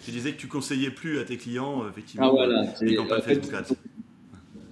[0.04, 3.22] tu disais que tu conseillais plus à tes clients, euh, effectivement, ah, voilà, les campagnes
[3.22, 3.54] Facebook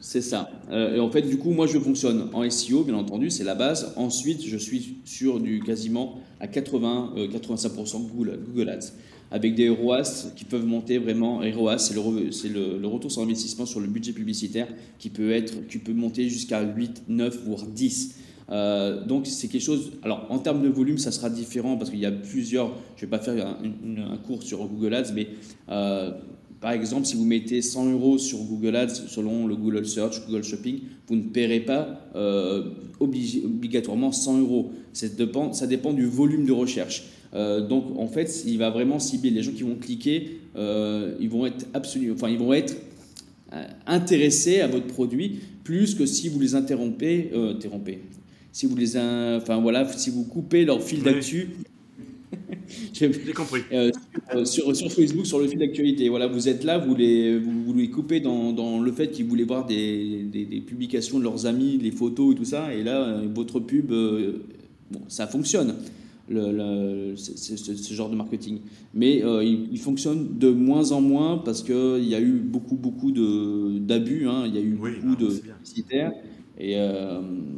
[0.00, 0.50] C'est ça.
[0.70, 3.54] Euh, et en fait, du coup, moi, je fonctionne en SEO, bien entendu, c'est la
[3.54, 3.92] base.
[3.96, 8.92] Ensuite, je suis sur du quasiment à 80, 85% Google, Google Ads,
[9.30, 11.38] avec des ROAS qui peuvent monter vraiment.
[11.38, 15.66] ROAS, c'est le, c'est le, retour sur investissement sur le budget publicitaire qui peut être,
[15.68, 18.23] qui peut monter jusqu'à 8, 9, voire 10.
[18.50, 19.92] Euh, donc c'est quelque chose.
[20.02, 22.68] Alors en termes de volume, ça sera différent parce qu'il y a plusieurs.
[22.96, 25.28] Je ne vais pas faire un, cours sur Google Ads, mais
[25.70, 26.10] euh,
[26.60, 30.44] par exemple, si vous mettez 100 euros sur Google Ads selon le Google Search, Google
[30.44, 34.72] Shopping, vous ne paierez pas euh, obligatoirement 100 euros.
[34.92, 37.04] Ça dépend, du volume de recherche.
[37.32, 40.38] donc en fait, il va vraiment cibler les gens qui vont cliquer.
[40.56, 42.76] ils vont être absolument, enfin ils vont être
[43.86, 47.30] intéressés à votre produit plus que si vous les interrompez
[48.54, 51.50] si vous les, enfin voilà, si vous coupez leur fil d'actu.
[52.92, 53.62] J'ai compris.
[53.72, 53.90] Euh,
[54.32, 56.08] euh, sur, sur, Facebook, sur le fil d'actualité.
[56.08, 59.42] Voilà, vous êtes là, vous les, vous, les coupez dans, dans le fait qu'ils voulaient
[59.42, 62.72] voir des, des, publications de leurs amis, les photos et tout ça.
[62.72, 65.74] Et là, euh, votre pub, bon, ça fonctionne.
[66.28, 68.60] Le, ce, genre de marketing.
[68.94, 74.28] Mais il, fonctionne de moins en moins parce qu'il y a eu beaucoup, beaucoup d'abus.
[74.28, 74.44] Hein.
[74.46, 76.12] Il y a eu beaucoup de publicitaires.
[76.56, 76.76] Et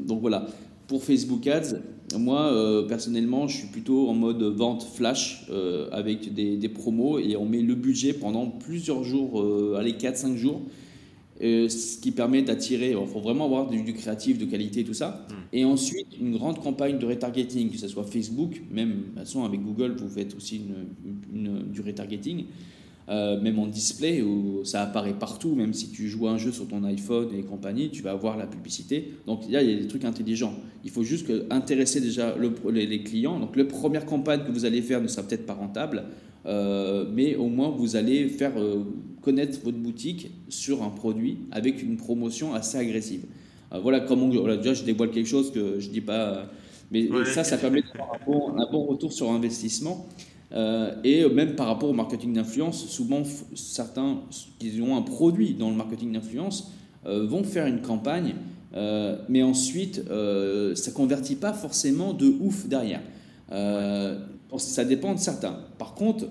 [0.06, 0.48] donc voilà.
[0.87, 1.81] Pour Facebook Ads,
[2.16, 7.37] moi, euh, personnellement, je suis plutôt en mode vente flash euh, avec des, promos et
[7.37, 10.62] on met le budget pendant plusieurs jours, euh, allez, 4-5 jours,
[11.40, 15.27] ce qui permet d'attirer, il faut vraiment avoir du, créatif, de qualité, tout ça.
[15.29, 15.35] Hmm.
[15.53, 19.44] Et ensuite, une grande campagne de retargeting, que ce soit Facebook, même, de toute façon,
[19.44, 20.62] avec Google, vous faites aussi
[21.35, 22.44] une, du retargeting.
[23.08, 26.66] Euh, même en display, où ça apparaît partout, même si tu joues un jeu sur
[26.66, 29.12] ton iPhone et compagnie, tu vas avoir la publicité.
[29.28, 30.54] Donc là, il y a des trucs intelligents.
[30.84, 32.34] Il faut juste que, intéresser déjà
[32.68, 33.38] les, clients.
[33.38, 36.02] Donc la première campagne que vous allez faire ne sera peut-être pas rentable,
[36.46, 38.82] euh, mais au moins vous allez faire euh,
[39.22, 43.24] connaître votre boutique sur un produit avec une promotion assez agressive.
[43.70, 46.50] voilà comment, déjà je dévoile quelque chose que je dis pas,
[46.90, 48.14] mais ça, ça permet d'avoir
[48.56, 50.08] un bon retour sur investissement.
[50.52, 53.22] Euh, et même par rapport au marketing d'influence, souvent
[53.54, 54.20] certains
[54.59, 56.72] qui ont un produit dans le marketing d'influence
[57.06, 58.35] euh, vont faire une campagne,
[58.74, 60.02] euh, mais ensuite
[60.74, 63.02] ça convertit pas forcément de ouf derrière.
[63.50, 65.59] ça dépend de certains.
[65.78, 66.26] Par contre,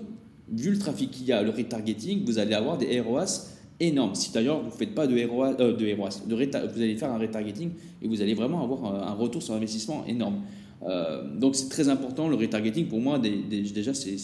[0.50, 3.48] vu le trafic qu'il y a, le retargeting, vous allez avoir des ROAS
[3.80, 4.14] énormes.
[4.14, 7.18] Si d'ailleurs vous ne faites pas de ROAS, de ROAS de vous allez faire un
[7.18, 10.36] retargeting et vous allez vraiment avoir un retour sur investissement énorme.
[10.82, 14.16] Euh, donc c'est très important, le retargeting pour moi, déjà c'est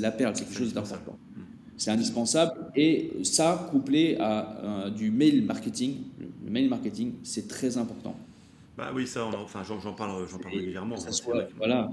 [0.00, 1.18] la perle, c'est quelque chose d'important.
[1.76, 5.98] C'est indispensable et ça couplé à euh, du mail marketing,
[6.44, 8.16] le mail marketing c'est très important.
[8.76, 10.94] Bah oui, ça, enfin, j'en parle, parle régulièrement.
[10.94, 11.88] Que ça soit, voilà,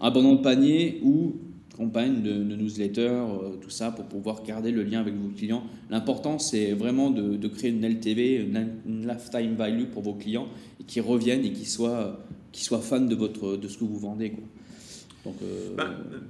[0.00, 1.36] abandon de panier ou
[1.76, 5.64] campagne de, newsletter, euh, tout ça, pour pouvoir garder le lien avec vos clients.
[5.90, 10.48] L'important, c'est vraiment de, créer une LTV, une, une, lifetime value pour vos clients,
[10.80, 12.18] et qui reviennent et qui soient
[12.52, 14.34] qui soient fans de, votre, de ce que vous vendez.
[15.26, 16.20] Euh, bah, euh,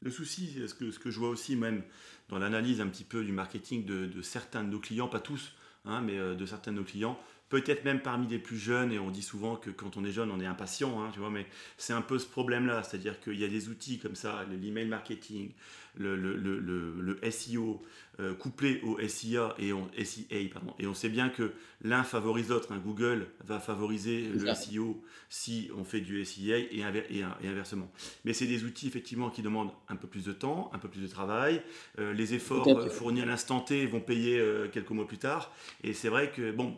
[0.00, 1.82] le souci, ce que, je vois aussi même
[2.28, 5.52] dans l'analyse un petit peu du marketing de, de certains de nos clients, pas tous,
[5.84, 7.18] hein, mais euh, de certains de nos clients,
[7.52, 10.30] peut-être même parmi les plus jeunes, et on dit souvent que quand on est jeune,
[10.30, 13.44] on est impatient, hein, tu vois, mais c'est un peu ce problème-là, c'est-à-dire qu'il y
[13.44, 15.50] a des outils comme ça, l'email marketing,
[15.94, 17.82] le, le, le, le SEO,
[18.20, 22.50] euh, couplé au SIA et, on, SIA, pardon, et on sait bien que l'un favorise
[22.50, 22.72] l'autre.
[22.72, 22.80] Hein.
[22.84, 27.90] Google va favoriser le SEO si on fait du SIA et, et, inversement.
[28.26, 31.00] Mais c'est des outils effectivement qui demandent un peu plus de temps, un peu plus
[31.00, 31.62] de travail.
[31.98, 35.50] Euh, les efforts fournis à l'instant T vont payer euh, quelques mois plus tard.
[35.82, 36.76] Et c'est vrai que, bon,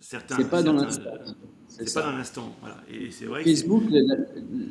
[0.00, 0.36] certains.
[0.36, 1.10] C'est pas dans l'instant.
[1.68, 2.56] C'est pas dans l'instant.
[2.60, 2.82] Voilà.
[2.90, 3.44] Et c'est vrai.
[3.44, 3.84] Facebook,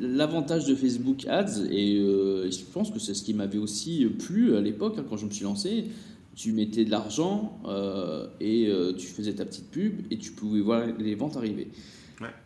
[0.00, 4.56] l'avantage de Facebook Ads, et euh, je pense que c'est ce qui m'avait aussi plu
[4.56, 5.86] à l'époque hein, quand je me suis lancé.
[6.34, 10.86] Tu mettais de l'argent euh, et tu faisais ta petite pub et tu pouvais voir
[10.98, 11.68] les ventes arriver.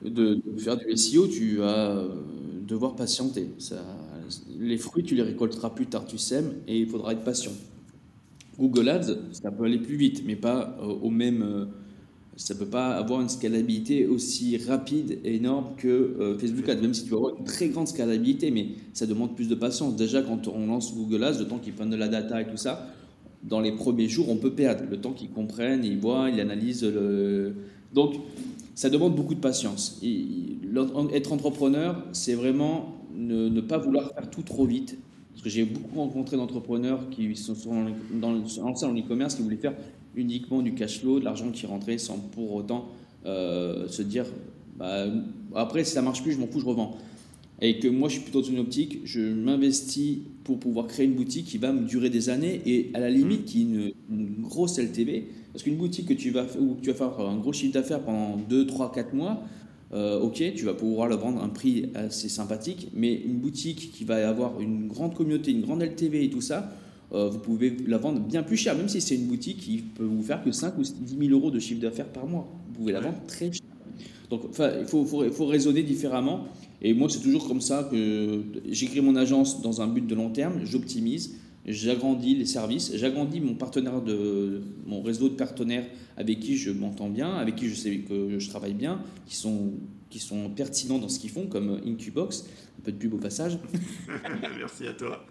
[0.02, 2.02] De, faire du SEO, tu vas
[2.66, 3.50] devoir patienter.
[3.58, 3.84] Ça,
[4.58, 7.52] les fruits, tu les récolteras plus tard, tu sèmes et il faudra être patient.
[8.58, 11.68] Google Ads, ça peut aller plus vite, mais pas au même
[12.36, 16.80] ça ne peut pas avoir une scalabilité aussi rapide et énorme que euh, Facebook Ads,
[16.80, 19.96] même si tu vas avoir une très grande scalabilité, mais ça demande plus de patience.
[19.96, 22.56] Déjà, quand on lance Google Ads, le temps qu'ils prennent de la data et tout
[22.56, 22.88] ça,
[23.42, 24.84] dans les premiers jours, on peut perdre.
[24.90, 26.84] Le temps qu'ils comprennent, ils voient, ils analysent.
[26.84, 27.54] Le...
[27.92, 28.14] Donc,
[28.74, 30.00] ça demande beaucoup de patience.
[31.12, 34.96] Être entrepreneur, c'est vraiment ne, pas vouloir faire tout trop vite.
[35.32, 37.54] Parce que j'ai beaucoup rencontré d'entrepreneurs qui sont
[38.12, 39.74] dans, dans l'e-commerce qui voulaient faire
[40.16, 42.88] uniquement du cash flow, de l'argent qui rentrait sans pour autant
[43.26, 44.26] euh, se dire
[44.76, 45.06] bah,
[45.54, 46.96] après si ça marche plus, je m'en fous, je revends.
[47.60, 51.14] et que moi je suis plutôt dans une optique, je m'investis pour pouvoir créer une
[51.14, 53.92] boutique qui va me durer des années et à la limite qui est une,
[54.42, 55.28] grosse LTV.
[55.52, 58.38] Parce qu'une boutique que tu vas, où tu vas faire un gros chiffre d'affaires pendant
[58.48, 59.42] 2, 3, 4 mois,
[59.92, 63.92] euh, ok, tu vas pouvoir le vendre à un prix assez sympathique, mais une boutique
[63.92, 66.72] qui va avoir une grande communauté, une grande LTV et tout ça,
[67.12, 70.04] euh, vous pouvez la vendre bien plus cher, même si c'est une boutique qui peut
[70.04, 72.48] vous faire que 5 ou 10 000 euros de chiffre d'affaires par mois.
[72.68, 73.62] Vous pouvez la vendre très cher.
[74.30, 76.46] Donc, il faut, faut, faut, raisonner différemment.
[76.80, 80.30] Et moi, c'est toujours comme ça que j'écris mon agence dans un but de long
[80.30, 85.84] terme, j'optimise, j'agrandis les services, j'agrandis mon partenaire de mon réseau de partenaires
[86.16, 89.74] avec qui je m'entends bien, avec qui je sais que je travaille bien, qui sont
[90.08, 92.44] qui sont pertinents dans ce qu'ils font, comme Incubox,
[92.78, 93.58] un peu de pub au passage.
[94.58, 95.26] Merci à toi.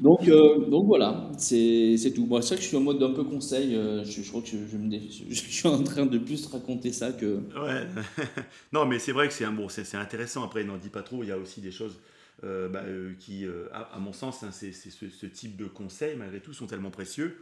[0.00, 2.26] Donc, euh, donc voilà, c'est tout.
[2.26, 3.76] Moi, c'est vrai que je suis en mode un peu conseil.
[3.76, 7.36] Euh, je, crois que je, je, suis en train de plus raconter ça que.
[7.56, 7.86] Ouais.
[8.72, 10.42] non, mais c'est vrai que c'est un bon, c'est intéressant.
[10.44, 11.22] Après, n'en dit pas trop.
[11.22, 11.98] Il y a aussi des choses
[12.42, 12.82] euh, bah,
[13.20, 16.90] qui, à, mon sens, hein, c'est ce, ce, type de conseils, malgré tout, sont tellement
[16.90, 17.36] précieux.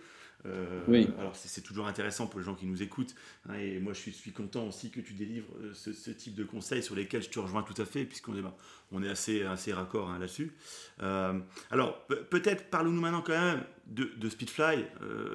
[0.47, 1.09] Euh, oui.
[1.19, 3.15] Alors c'est toujours intéressant pour les gens qui nous écoutent.
[3.49, 6.45] Hein, et moi je suis, suis, content aussi que tu délivres euh, ce, type de
[6.45, 8.43] conseils sur lesquels je te rejoins tout à fait, puisqu'on est,
[8.93, 10.53] on est assez, assez raccord hein, là-dessus.
[11.03, 11.39] Euh,
[11.71, 14.85] alors peut-être parlons-nous maintenant quand même de, Speedfly,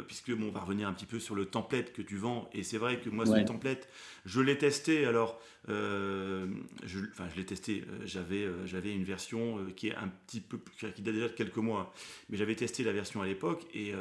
[0.07, 2.49] puisque bon, on va revenir un petit peu sur le template que tu vends.
[2.53, 3.89] Et c'est vrai que moi ce template,
[4.25, 5.05] je l'ai testé.
[5.05, 7.83] Alors je, enfin je l'ai testé.
[8.05, 11.93] J'avais, j'avais une version qui est un petit peu, qui date déjà de quelques mois,
[12.29, 13.93] mais j'avais testé la version à l'époque et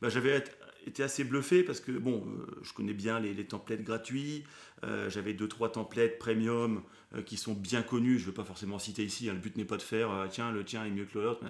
[0.00, 0.44] bah, j'avais
[0.86, 4.44] été assez bluffé parce que bon, euh, je connais bien les, templates gratuits.
[4.84, 6.82] Euh, j'avais deux trois templates premium
[7.14, 8.18] euh, qui sont bien connus.
[8.18, 9.28] Je ne veux pas forcément citer ici.
[9.28, 11.42] Hein, le but n'est pas de faire tiens le tien est mieux que l'autre.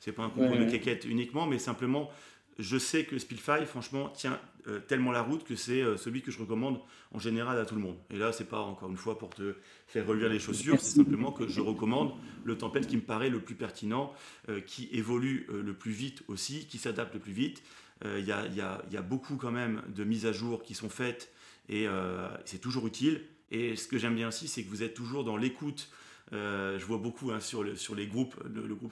[0.00, 2.10] C'est pas un concours de quéquette uniquement, mais simplement
[2.58, 4.40] je sais que Spillfy, franchement, tient
[4.88, 6.80] tellement la route que c'est celui que je recommande
[7.12, 7.96] en général à tout le monde.
[8.10, 9.54] Et là, c'est pas encore une fois pour te
[9.86, 13.40] faire relire les chaussures, c'est simplement que je recommande le template qui me paraît le
[13.40, 14.12] plus pertinent,
[14.66, 17.62] qui évolue le plus vite aussi, qui s'adapte le plus vite.
[18.04, 21.32] Il y, a, beaucoup quand même de mises à jour qui sont faites
[21.68, 23.22] et euh, c'est toujours utile.
[23.50, 25.90] Et ce que j'aime bien aussi, c'est que vous êtes toujours dans l'écoute.
[26.32, 28.36] Euh, je vois beaucoup hein, sur, les groupes,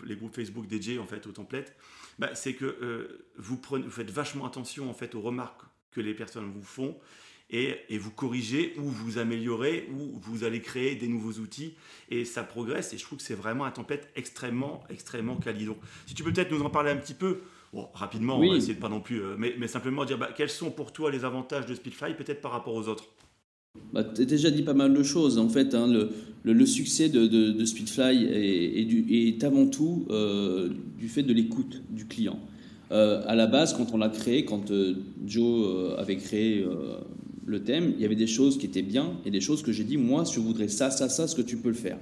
[0.04, 1.74] les groupes Facebook dédiés en fait au template.
[2.18, 3.60] Bah, c'est que euh, vous,
[3.90, 6.96] faites vachement attention en fait aux remarques que les personnes vous font
[7.50, 11.76] et, vous corrigez ou vous améliorez ou vous allez créer des nouveaux outils
[12.08, 15.68] et ça progresse et je trouve que c'est vraiment un template extrêmement extrêmement quali.
[16.06, 17.42] si tu peux peut-être nous en parler un petit peu
[17.94, 20.70] rapidement, on va essayer de pas non plus, euh, mais, simplement dire bah, quels sont
[20.70, 23.04] pour toi les avantages de Speedfly, peut-être par rapport aux autres
[23.92, 25.38] bah, Tu as déjà dit pas mal de choses.
[25.38, 25.86] En fait, hein,
[26.42, 32.38] le, succès de, Speedfly est, avant tout euh, du fait de l'écoute du client.
[32.92, 34.72] Euh, à la base, quand on l'a créé, quand
[35.24, 36.64] Joe avait créé
[37.44, 39.84] le thème, il y avait des choses qui étaient bien et des choses que j'ai
[39.84, 41.98] dit, moi, je voudrais ça, ça, ça, ce que tu peux le faire,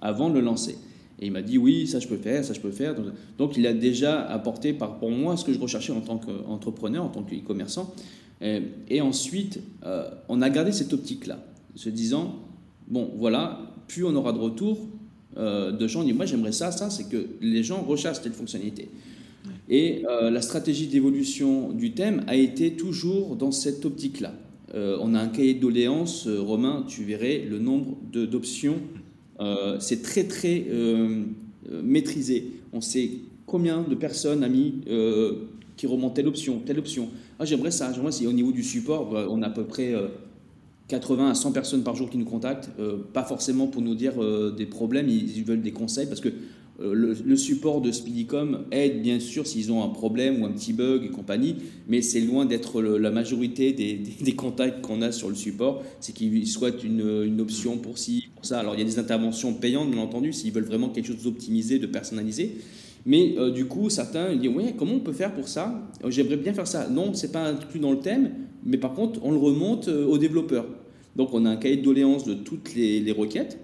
[0.00, 0.76] avant de le lancer.
[1.20, 2.94] Et il m'a dit oui, ça je peux faire, ça je peux faire.
[3.38, 7.04] Donc, il a déjà apporté par pour moi ce que je recherchais en tant qu'entrepreneur,
[7.04, 7.94] en tant qu'e-commerçant.
[8.88, 11.38] Et, ensuite, euh, on a gardé cette optique-là,
[11.76, 12.40] se disant
[12.88, 14.86] bon voilà, plus on aura de retour
[15.38, 18.90] euh, de gens, disent moi j'aimerais ça, ça, c'est que les gens recherchent telle fonctionnalité.
[19.68, 24.34] Et euh, la stratégie d'évolution du thème a été toujours dans cette optique-là.
[24.74, 28.76] on a un cahier de doléances, Romain, tu verrais le nombre d'options
[29.40, 31.22] euh, c'est très très euh,
[31.70, 32.52] euh, maîtrisé.
[32.72, 33.10] On sait
[33.46, 34.82] combien de personnes a mis
[35.76, 37.08] qui remontent telle option, telle option.
[37.38, 39.92] Ah, j'aimerais ça, j'aimerais si Au niveau du support, bah, on a à peu près
[40.88, 42.70] 80 à 100 personnes par jour qui nous contactent,
[43.12, 44.14] pas forcément pour nous dire
[44.52, 46.28] des problèmes, ils, veulent des conseils parce que
[46.80, 51.04] le, support de Speedycom aide bien sûr s'ils ont un problème ou un petit bug
[51.04, 51.56] et compagnie,
[51.88, 53.72] mais c'est loin d'être la majorité
[54.22, 58.58] des, contacts qu'on a sur le support, c'est qu'ils souhaitent une, option pour ci, ça.
[58.58, 61.78] Alors il y a des interventions payantes, bien entendu, s'ils veulent vraiment quelque chose d'optimisé,
[61.78, 62.56] de personnalisé.
[63.06, 65.82] Mais euh, du coup, certains disent Oui, comment on peut faire pour ça?
[66.04, 66.88] Euh, J'aimerais bien faire ça.
[66.88, 68.30] Non, c'est pas inclus dans le thème,
[68.64, 70.66] mais par contre, on le remonte euh, aux développeurs.
[71.16, 73.58] Donc, on a un cahier de doléances de toutes les, requêtes.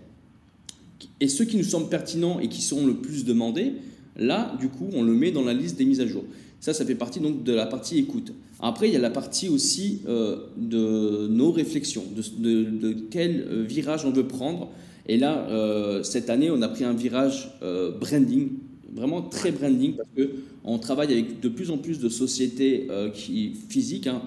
[1.21, 3.73] Et ceux qui nous semblent pertinents et qui sont le plus demandés,
[4.17, 6.25] là, du coup, on le met dans la liste des mises à jour.
[6.61, 8.33] Ça, ça fait partie donc de la partie écoute.
[8.61, 14.05] Après, il y a la partie aussi euh, de nos réflexions, de, quel euh, virage
[14.05, 14.69] on veut prendre.
[15.07, 17.51] Et là, euh, cette année, on a pris un virage
[17.99, 18.51] branding,
[18.95, 24.07] vraiment très branding, parce qu'on travaille avec de plus en plus de sociétés qui, physiques.
[24.07, 24.23] Hein.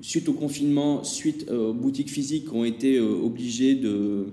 [0.00, 4.26] Suite au confinement, suite aux boutiques physiques ont été obligées de,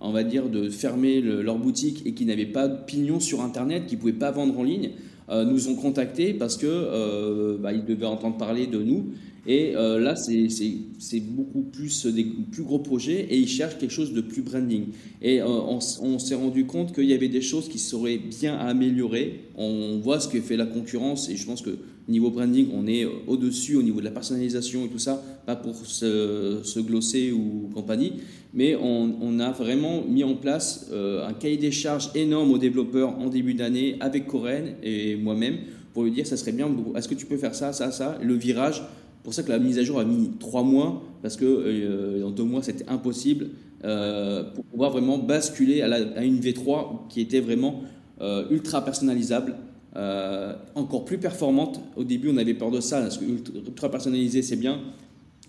[0.00, 3.86] on va dire, de fermer leur boutique et qui n'avaient pas de pignon sur Internet,
[3.86, 4.90] qui ne pouvaient pas vendre en ligne.
[5.30, 9.12] nous ont contactés parce que bah, ils devaient entendre parler de nous.
[9.46, 14.20] Et là, c'est beaucoup plus des plus gros projets et ils cherchent quelque chose de
[14.20, 14.86] plus branding.
[15.22, 18.68] Et on, on s'est rendu compte qu'il y avait des choses qui seraient bien à
[18.68, 19.44] améliorer.
[19.56, 21.78] On voit ce que fait la concurrence et je pense que
[22.10, 25.76] Niveau branding, on est au-dessus au niveau de la personnalisation et tout ça, pas pour
[25.76, 28.14] se, glosser ou compagnie,
[28.52, 33.16] mais on, a vraiment mis en place euh, un cahier des charges énorme aux développeurs
[33.20, 35.58] en début d'année avec Coren et moi-même
[35.94, 38.34] pour lui dire ça serait bien, est-ce que tu peux faire ça, ça, ça, le
[38.34, 38.82] virage.
[39.22, 42.30] Pour ça que la mise à jour a mis trois mois, parce que euh, en
[42.30, 43.50] deux mois c'était impossible
[43.84, 47.82] euh, pour pouvoir vraiment basculer à, une V3 qui était vraiment
[48.50, 49.54] ultra personnalisable
[49.96, 51.80] euh, encore plus performante.
[51.96, 54.78] Au début, on avait peur de ça, parce que ultra personnalisé, c'est bien,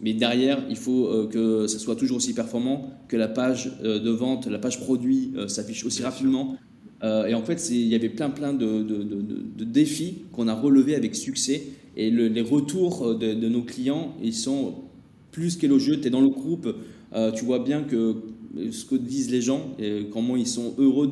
[0.02, 4.00] mais derrière, il faut euh, que ça soit toujours aussi performant, que la page euh,
[4.00, 6.58] de vente, la page produit s'affiche aussi rapidement.
[7.04, 11.16] et en fait, il y avait plein, plein de, de, défis qu'on a relevés avec
[11.16, 11.68] succès.
[11.98, 14.76] Et les retours de, nos clients, ils sont
[15.32, 16.00] plus qu'élogieux.
[16.00, 16.76] Tu es dans le groupe,
[17.36, 18.16] tu vois bien que
[18.72, 21.08] ce que disent les gens, et comment ils sont heureux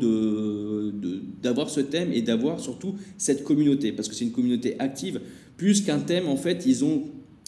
[1.42, 5.22] d'avoir de, ce thème et d'avoir surtout cette communauté, parce que c'est une communauté active.
[5.58, 7.04] Plus qu'un thème, en fait, ils ont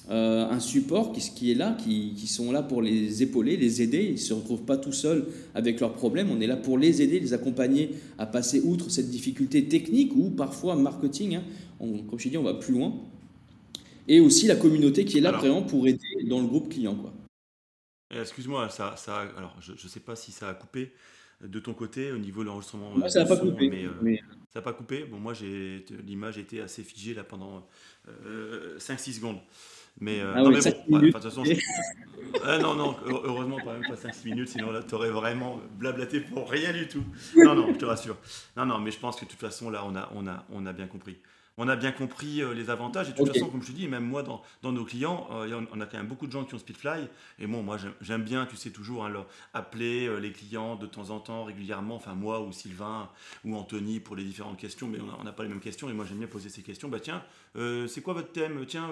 [0.10, 3.82] euh, un support qui, qui est là, qui, qui, sont là pour les épauler, les
[3.82, 4.06] aider.
[4.08, 5.26] Ils ne se retrouvent pas tout seuls
[5.56, 6.30] avec leurs problèmes.
[6.32, 10.30] On est là pour les aider, les accompagner à passer outre cette difficulté technique ou
[10.30, 11.36] parfois marketing.
[11.36, 11.44] Hein.
[11.80, 12.94] comme je dis, on va plus loin.
[14.08, 16.96] Et aussi la communauté qui est là vraiment pour aider dans le groupe client.
[16.96, 17.14] Quoi.
[18.12, 20.93] Eh, excuse-moi, ça, ça, alors je ne sais pas si ça a coupé
[21.43, 22.93] de ton côté au niveau de l'enregistrement.
[23.09, 23.70] ça n'a pas coupé.
[23.70, 24.18] Mais, euh,
[24.53, 25.05] Ça n'a pas coupé.
[25.05, 25.34] Bon, moi,
[26.05, 27.68] l'image était assez figée là pendant
[28.07, 29.39] 5-6 euh, secondes.
[29.99, 31.43] Mais euh, ah non, mais bon, de toute façon,
[32.45, 36.22] ah, non, non, heureusement, pas même pas 5-6 minutes, sinon là, tu aurais vraiment blablaté
[36.22, 37.03] pour rien du tout.
[37.36, 38.18] Non, non, je te rassure.
[38.55, 40.66] Non, non, mais je pense que de toute façon, là, on a, on a, on
[40.66, 41.18] a bien compris
[41.58, 43.10] on a bien compris euh, les avantages.
[43.10, 45.82] Et de toute façon, comme je te dis, même moi, dans, nos clients, euh, on
[45.82, 47.08] a quand même beaucoup de gens qui ont Speedfly.
[47.39, 51.10] Et bon, moi, j'aime bien, tu sais, toujours hein, appeler euh, les clients de temps
[51.10, 51.95] en temps, régulièrement.
[51.95, 53.10] Enfin, moi ou Sylvain
[53.43, 54.88] ou Anthony pour les différentes questions.
[54.88, 55.89] Mais on n'a pas les mêmes questions.
[55.89, 56.89] Et moi, j'aime bien poser ces questions.
[56.89, 57.24] Bah, tiens,
[57.56, 58.66] c'est quoi votre thème?
[58.66, 58.89] Tiens,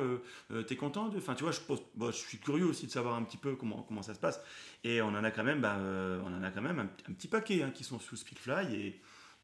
[0.68, 1.18] t'es content de...
[1.18, 1.60] Enfin, tu vois, je,
[1.96, 4.42] bah, je suis curieux aussi de savoir un petit peu comment, comment ça se passe.
[4.84, 7.64] Et on en a quand même, bah, on en a quand même un, petit paquet
[7.64, 8.92] hein, qui sont sous Speedfly et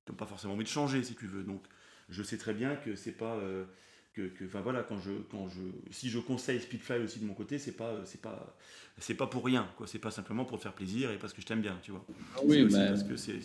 [0.06, 1.44] qui n'ont pas forcément envie de changer, si tu veux.
[1.44, 1.64] Donc,
[2.10, 3.66] je sais très bien que c'est pas euh,
[4.14, 7.60] que, enfin voilà quand je quand je si je conseille Speedfly aussi de mon côté
[7.60, 8.56] c'est pas c'est pas
[8.98, 9.88] c'est pas pour rien quoi.
[9.88, 12.06] C'est pas simplement pour te faire plaisir et parce que je t'aime bien tu vois.
[12.36, 13.40] Ah oui bah, parce que c'est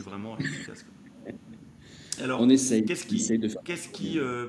[0.00, 0.84] vraiment efficace
[2.20, 3.24] alors on essaye qu'est-ce qui
[3.64, 4.48] qu'est-ce qui euh,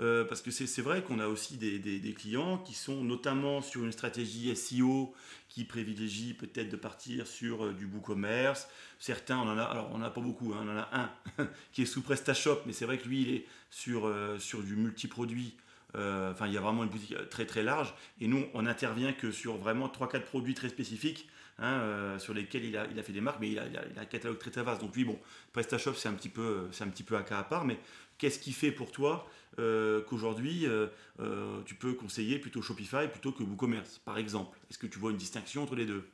[0.00, 3.92] euh, parce que c'est vrai qu'on a aussi des, clients qui sont notamment sur une
[3.92, 5.14] stratégie SEO
[5.48, 9.98] qui privilégie peut-être de partir sur euh, du commerce Certains, on en a, alors on
[9.98, 12.86] n'en a pas beaucoup, hein, on en a un qui est sous PrestaShop, mais c'est
[12.86, 15.54] vrai que lui, il est sur, euh, sur du multiproduit.
[15.94, 17.92] enfin, il y a vraiment une boutique très très large.
[18.20, 21.28] Et nous, on n'intervient que sur vraiment 3-4 produits très spécifiques.
[21.62, 23.64] Hein, sur lesquels il a, il a, fait des marques, mais il a,
[23.98, 24.80] un catalogue très très vaste.
[24.80, 25.18] Donc oui, bon,
[25.52, 27.78] PrestaShop, c'est un petit peu, c'est un petit peu un cas à part, mais
[28.16, 29.28] qu'est-ce qui fait pour toi
[29.58, 30.86] euh, qu'aujourd'hui euh,
[31.18, 35.10] euh, tu peux conseiller plutôt Shopify plutôt que WooCommerce, par exemple Est-ce que tu vois
[35.10, 36.04] une distinction entre les deux?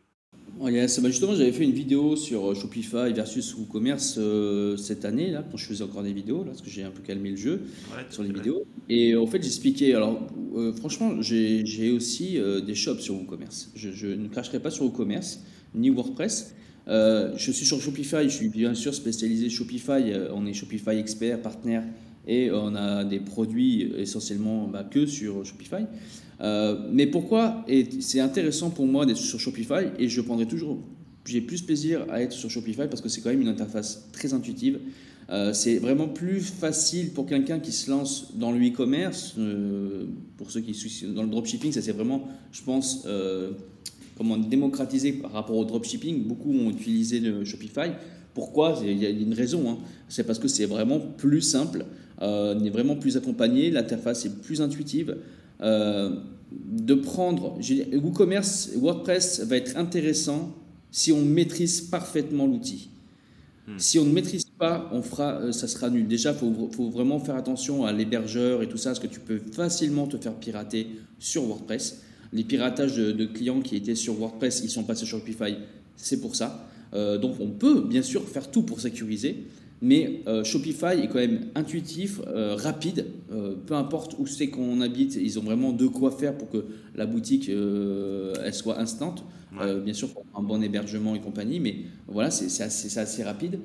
[0.59, 1.01] Oh yes.
[1.01, 4.19] Bah, justement, j'avais fait une vidéo sur Shopify versus WooCommerce
[4.79, 7.03] cette année, là, quand je faisais encore des vidéos, là, parce que j'ai un peu
[7.03, 7.63] calmé le jeu
[8.11, 8.65] sur les vidéos.
[8.89, 9.95] Et en fait, j'expliquais.
[9.95, 10.27] Alors,
[10.77, 13.71] franchement, j'ai aussi des shops sur WooCommerce.
[13.75, 15.41] Je, je, ne cracherai pas sur WooCommerce
[15.75, 16.55] ni WordPress.
[16.87, 20.13] je suis sur Shopify, je suis bien sûr spécialisé Shopify.
[20.33, 21.85] on est Shopify expert, partenaire
[22.27, 25.85] et on a des produits essentiellement bah, que sur Shopify.
[26.41, 27.65] Euh, mais pourquoi
[28.01, 30.79] c'est intéressant pour moi d'être sur Shopify et je prendrai toujours,
[31.25, 34.35] j'ai plus plaisir à être sur Shopify parce que c'est quand même une interface très
[34.35, 34.79] intuitive.
[35.29, 39.35] Euh, c'est vraiment plus facile pour quelqu'un qui se lance dans le e-commerce.
[39.39, 40.05] Euh,
[40.37, 43.07] pour ceux qui sont dans le dropshipping, ça c'est vraiment, je pense,
[44.17, 46.25] comment démocratiser par rapport au dropshipping.
[46.25, 47.91] Beaucoup ont utilisé le Shopify.
[48.35, 48.79] Pourquoi?
[48.85, 49.71] Il y a une raison.
[49.71, 49.79] Hein.
[50.09, 51.87] C'est parce que c'est vraiment plus simple
[52.23, 55.17] euh, est vraiment plus accompagné, l'interface est plus intuitive.
[55.61, 56.17] Euh,
[56.53, 57.59] de prendre,
[57.93, 60.55] WooCommerce, WordPress va être intéressant
[60.91, 62.89] si on maîtrise parfaitement l'outil.
[63.67, 63.79] Hmm.
[63.79, 66.07] Si on ne maîtrise pas, on fera, euh, ça sera nul.
[66.07, 69.21] Déjà, il faut, faut, vraiment faire attention à l'hébergeur et tout ça, parce que tu
[69.21, 70.87] peux facilement te faire pirater
[71.19, 72.03] sur WordPress.
[72.33, 75.57] Les piratages de, clients qui étaient sur WordPress, ils sont passés sur Shopify,
[75.97, 76.69] c'est pour ça.
[76.95, 79.45] Euh, donc on peut bien sûr faire tout pour sécuriser,
[79.83, 84.81] mais euh, Shopify est quand même intuitif, euh, rapide, euh, peu importe où c'est qu'on
[84.81, 86.65] habite, ils ont vraiment de quoi faire pour que
[86.95, 89.25] la boutique elle soit instante.
[89.85, 91.77] bien sûr, un bon hébergement et compagnie, mais
[92.09, 93.59] voilà, c'est assez, assez, rapide.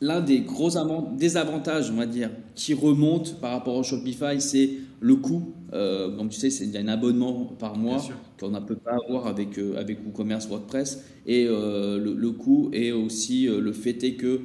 [0.00, 0.70] l'un des gros
[1.16, 4.70] désavantages, on va dire, qui remonte par rapport au Shopify, c'est
[5.02, 5.52] le coût.
[5.72, 8.02] Euh, comme tu sais, c'est un abonnement par mois
[8.38, 11.04] qu'on ne peut pas avoir avec, euh, avec WooCommerce WordPress.
[11.26, 14.40] Et euh, le, coût est aussi le fait est que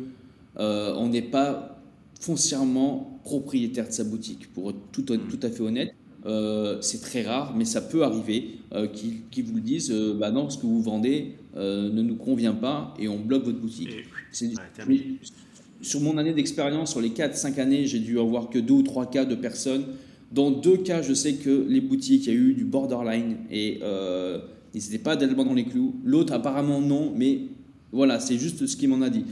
[0.58, 1.80] on n'est pas
[2.20, 4.52] foncièrement propriétaire de sa boutique.
[4.54, 5.28] Pour être tout, hmm.
[5.30, 5.94] tout à fait honnête,
[6.82, 8.58] c'est très rare, mais ça peut arriver
[8.92, 13.08] qu'ils vous le disent, bah non, ce que vous vendez ne nous convient pas et
[13.08, 13.90] on bloque votre boutique.
[15.82, 19.06] sur mon année d'expérience, sur les 4-5 années, j'ai dû avoir que deux ou trois
[19.06, 19.86] cas de personnes
[20.32, 23.80] dans deux cas, je sais que les boutiques, il y a eu du borderline et
[23.82, 24.40] euh,
[24.74, 25.96] ils n'étaient pas tellement dans les clous.
[26.04, 27.42] L'autre, apparemment, non, mais
[27.92, 29.24] voilà, c'est juste ce qu'il m'en a dit.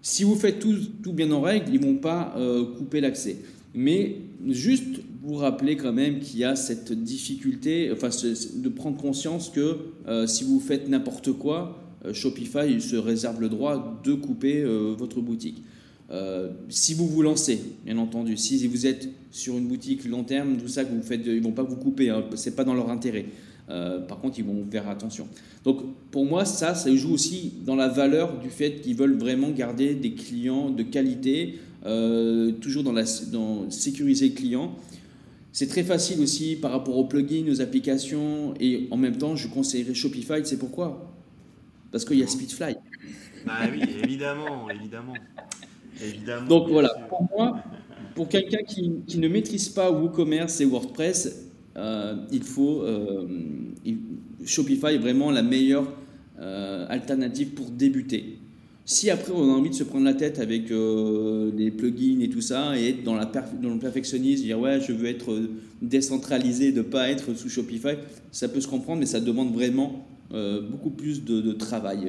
[0.00, 3.36] Si vous faites tout, bien en règle, ils ne vont pas euh, couper l'accès.
[3.74, 9.50] Mais juste vous rappeler quand même qu'il y a cette difficulté, enfin, de prendre conscience
[9.50, 9.76] que
[10.06, 14.64] euh, si vous faites n'importe quoi, Shopify se réserve le droit de couper
[14.96, 15.62] votre boutique.
[16.10, 20.56] Euh, si vous vous lancez, bien entendu, si vous êtes sur une boutique long terme,
[20.56, 22.90] tout ça que vous faites, ils vont pas vous couper, hein, c'est pas dans leur
[22.90, 23.26] intérêt.
[23.68, 25.28] Euh, par contre, ils vont faire attention.
[25.64, 29.50] Donc, pour moi, ça, ça joue aussi dans la valeur du fait qu'ils veulent vraiment
[29.50, 34.74] garder des clients de qualité, euh, toujours dans la dans sécuriser le client.
[35.52, 39.48] C'est très facile aussi par rapport aux plugins, aux applications, et en même temps, je
[39.48, 40.40] conseillerais Shopify.
[40.44, 41.12] C'est pourquoi?
[41.90, 42.76] Parce qu'il y a Speedfly.
[43.46, 45.14] Bah oui, évidemment, évidemment.
[46.48, 47.62] Donc voilà, pour moi,
[48.14, 53.26] pour quelqu'un qui, qui, ne maîtrise pas WooCommerce et WordPress, euh, il faut euh,
[54.44, 55.86] Shopify est vraiment la meilleure
[56.40, 58.38] euh, alternative pour débuter.
[58.84, 62.40] Si après on a envie de se prendre la tête avec les plugins et tout
[62.40, 65.42] ça et être dans, la dans le perfectionnisme, dire ouais je veux être
[65.82, 67.96] décentralisé, de pas être sous Shopify,
[68.32, 72.08] ça peut se comprendre, mais ça demande vraiment beaucoup plus de, de travail.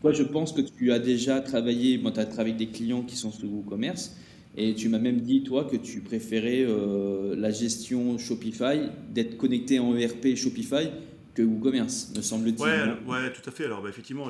[0.00, 3.02] Toi, je pense que tu as déjà travaillé, bon, tu as travaillé avec des clients
[3.02, 4.16] qui sont sous WooCommerce,
[4.56, 9.78] et tu m'as même dit, toi, que tu préférais euh, la gestion Shopify, d'être connecté
[9.78, 10.90] en ERP Shopify
[11.34, 12.64] que WooCommerce, me semble-t-il.
[12.64, 13.64] Ouais, ouais, tout à fait.
[13.64, 14.28] Alors, bah, effectivement,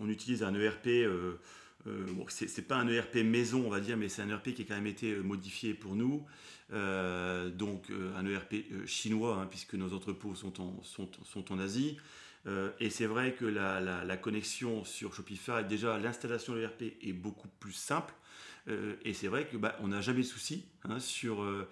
[0.00, 0.88] on, utilise un ERP.
[0.88, 1.34] Euh,
[1.86, 4.62] euh, bon, c'est pas un ERP maison, on va dire, mais c'est un ERP qui
[4.62, 6.24] a quand même été euh, modifié pour nous.
[6.70, 11.98] Donc, un ERP chinois, hein, puisque nos entrepôts sont en, Asie.
[12.46, 17.48] Euh, et c'est vrai que la, connexion sur Shopify, déjà l'installation de l'ERP est beaucoup
[17.60, 18.14] plus simple.
[18.68, 21.66] Euh, et c'est vrai que bah, on n'a jamais de souci hein, sur, euh,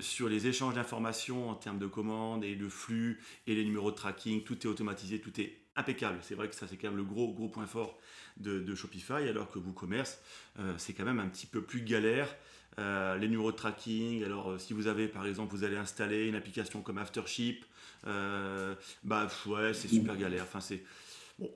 [0.00, 3.96] sur les échanges d'informations en termes de commandes et de flux et les numéros de
[3.96, 4.44] tracking.
[4.44, 6.18] Tout est automatisé, tout est impeccable.
[6.22, 7.98] C'est vrai que ça, c'est quand même le gros, gros point fort
[8.38, 10.20] de Shopify, alors que WooCommerce,
[10.76, 12.28] c'est quand même un petit peu plus galère.
[12.78, 16.80] Les numéros de tracking, alors si vous avez par exemple, vous allez installer une application
[16.80, 17.64] comme Aftership,
[18.06, 18.74] euh,
[19.04, 20.44] bah ouais, c'est super galère.
[20.44, 20.82] Enfin, c'est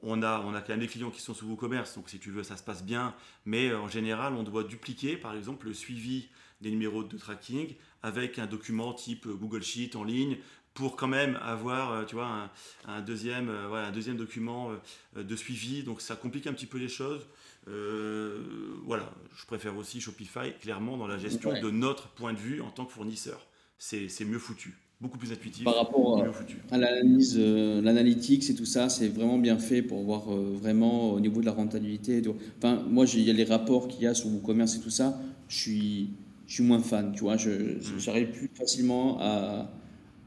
[0.03, 2.31] on a, on a quand même des clients qui sont sous WooCommerce, donc si tu
[2.31, 3.15] veux, ça se passe bien.
[3.47, 6.29] Mais euh, en général, on doit dupliquer, par exemple, le suivi
[6.61, 10.39] des numéros de tracking avec un document type Google Sheet en ligne
[10.75, 12.49] pour quand même avoir, euh, tu vois,
[12.87, 14.71] un, deuxième, un deuxième document
[15.17, 15.83] de suivi.
[15.83, 17.27] Donc ça complique un petit peu les choses.
[17.67, 22.71] Voilà, je préfère aussi Shopify, clairement, dans la gestion de notre point de vue en
[22.71, 23.47] tant que fournisseur.
[23.79, 25.65] C'est mieux foutu beaucoup plus intuitif.
[25.65, 26.23] Par rapport
[26.71, 31.11] à, l'analyse, euh, l'analytics et tout ça, c'est vraiment bien fait pour voir euh, vraiment
[31.11, 32.23] au niveau de la rentabilité.
[32.59, 35.21] Enfin, moi, il y a les rapports qu'il y a sur WooCommerce et tout ça,
[35.49, 36.11] je suis,
[36.47, 37.35] je suis moins fan, tu vois.
[37.35, 37.99] Hmm.
[37.99, 39.73] j'arrive plus facilement à,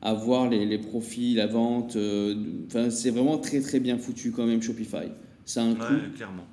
[0.02, 1.96] à voir les, les, profits, la vente.
[1.96, 2.36] Euh,
[2.68, 5.08] enfin, c'est vraiment très très bien foutu quand même Shopify.
[5.46, 5.94] Ça un coût.
[6.16, 6.46] clairement.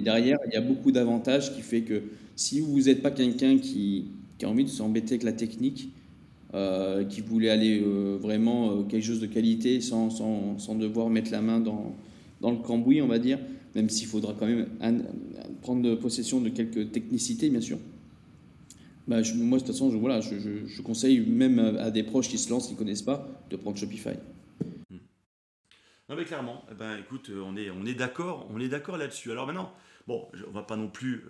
[0.00, 2.02] Derrière, il y a beaucoup d'avantages qui fait que
[2.36, 4.06] si vous n'êtes pas quelqu'un qui,
[4.38, 5.90] qui a envie de s'embêter avec la technique,
[6.54, 11.10] euh, qui voulait aller euh, vraiment euh, quelque chose de qualité sans, sans, sans, devoir
[11.10, 11.94] mettre la main dans,
[12.40, 13.38] dans le cambouis, on va dire,
[13.74, 14.66] même s'il faudra quand même
[15.60, 17.76] prendre possession de quelques technicités, bien sûr.
[19.06, 22.38] Bah, moi, de toute façon, je, voilà, je, je, conseille même à des proches qui
[22.38, 24.14] se lancent, qui ne connaissent pas, de prendre Shopify.
[26.08, 29.30] Non, mais clairement, eh ben, écoute, on est, on est d'accord, on est d'accord là-dessus.
[29.30, 29.74] Alors maintenant,
[30.06, 31.26] bon, on va pas non plus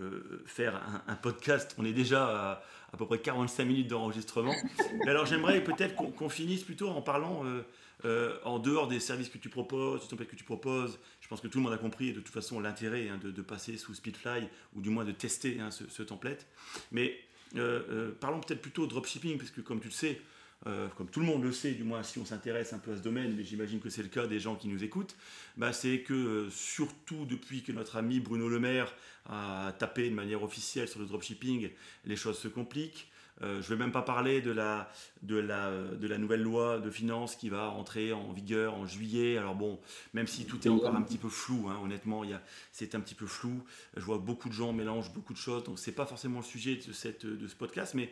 [0.47, 2.62] faire un, un, podcast, on est déjà à
[2.93, 4.55] à peu près 45 minutes d'enregistrement.
[5.07, 7.62] alors j'aimerais peut-être qu'on finisse plutôt en parlant euh,
[8.05, 10.99] euh, en dehors des services que tu proposes, du template que tu proposes.
[11.20, 13.76] Je pense que tout le monde a compris de toute façon l'intérêt hein, de, passer
[13.76, 16.47] sous Speedfly ou du moins de tester hein, ce, template.
[16.93, 17.18] Mais
[17.57, 20.20] euh, parlons peut-être plutôt dropshipping, parce que comme tu le sais,
[20.67, 22.97] euh, comme tout le monde le sait, du moins si on s'intéresse un peu à
[22.97, 25.17] ce domaine, mais j'imagine que c'est le cas des gens qui nous écoutent,
[25.57, 28.93] bah, c'est que euh, surtout depuis que notre ami Bruno Le Maire
[29.27, 31.71] a tapé de manière officielle sur le dropshipping,
[32.05, 33.09] les choses se compliquent.
[33.41, 34.91] Euh, je ne vais même pas parler de la,
[35.23, 39.37] de, la, de la nouvelle loi de finances qui va entrer en vigueur en juillet.
[39.37, 39.79] Alors bon,
[40.13, 42.25] même si tout est encore un petit peu flou, hein, honnêtement,
[42.73, 43.63] c'est un petit peu flou.
[43.97, 46.45] Je vois beaucoup de gens mélangent beaucoup de choses, donc ce n'est pas forcément le
[46.45, 48.11] sujet de, cette, de ce podcast, mais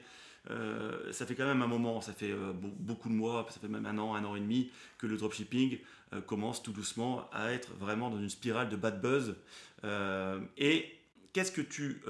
[0.50, 3.68] euh, ça fait quand même un moment, ça fait euh, beaucoup de mois, ça fait
[3.68, 5.78] même un an, un an et demi que le dropshipping
[6.26, 9.34] commence tout doucement à être vraiment dans une spirale de bad buzz.
[10.56, 10.98] et
[11.32, 12.00] qu'est-ce que tu,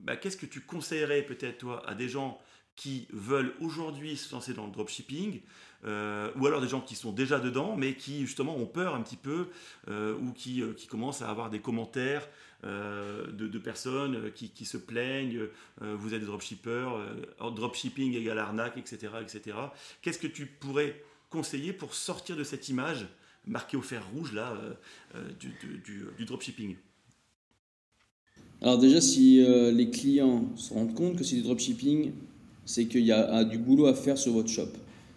[0.00, 2.40] bah, qu'est-ce que tu conseillerais peut-être toi à des gens
[2.76, 5.40] qui veulent aujourd'hui se lancer dans le dropshipping,
[5.84, 9.02] euh, ou alors des gens qui sont déjà dedans, mais qui justement ont peur un
[9.02, 9.48] petit peu,
[9.88, 12.26] euh, ou qui, euh, qui, commencent à avoir des commentaires
[12.62, 15.40] de, personnes qui, se plaignent,
[15.80, 16.90] vous êtes des dropshippers,
[17.38, 19.12] dropshipping égale arnaque, etc.
[19.20, 19.56] etc.
[20.00, 23.06] Qu'est-ce que tu pourrais conseiller pour sortir de cette image
[23.46, 24.56] marquée au fer rouge là,
[25.40, 25.52] du,
[26.16, 26.76] du, dropshipping?
[28.60, 32.12] Alors déjà, si les clients se rendent compte que c'est du dropshipping,
[32.64, 34.68] c'est qu'il y a du boulot à faire sur votre shop,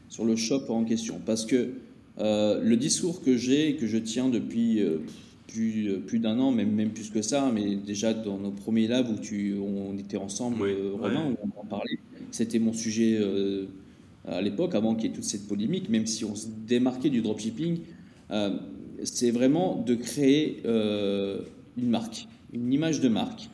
[0.10, 1.22] sur le shop en question.
[1.26, 1.74] Parce que
[2.18, 5.00] euh, le discours que j'ai, que je tiens depuis euh,
[5.48, 8.88] plus, euh, plus d'un an, même, même plus que ça, mais déjà dans nos premiers
[8.88, 10.58] labs où tu, on était ensemble,
[10.94, 12.00] Romain, où on en parlait,
[12.32, 13.20] c'était mon sujet
[14.28, 17.22] à l'époque, avant qu'il y ait toute cette polémique, même si on se démarquait du
[17.22, 17.80] dropshipping,
[19.04, 23.50] c'est vraiment de créer une marque, une image de marque.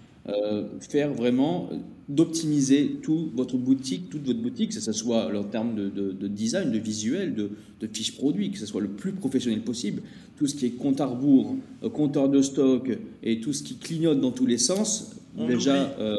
[0.79, 1.69] Faire vraiment
[2.11, 6.77] d'optimiser toute votre boutique, toute votre boutique, que ce soit en termes de, design, de
[6.77, 10.01] visuel, de, de fiches produits, que ce soit le plus professionnel possible.
[10.37, 13.75] Tout ce qui est compte à rebours, euh, compteur de stock et tout ce qui
[13.75, 15.15] clignote dans tous les sens,
[15.47, 16.15] déjà, euh,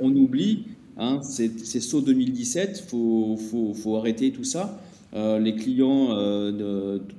[0.00, 0.64] on oublie.
[0.96, 4.80] Hein, c'est saut 2017, il faut, faut, faut, arrêter tout ça.
[5.14, 6.08] Euh, les clients,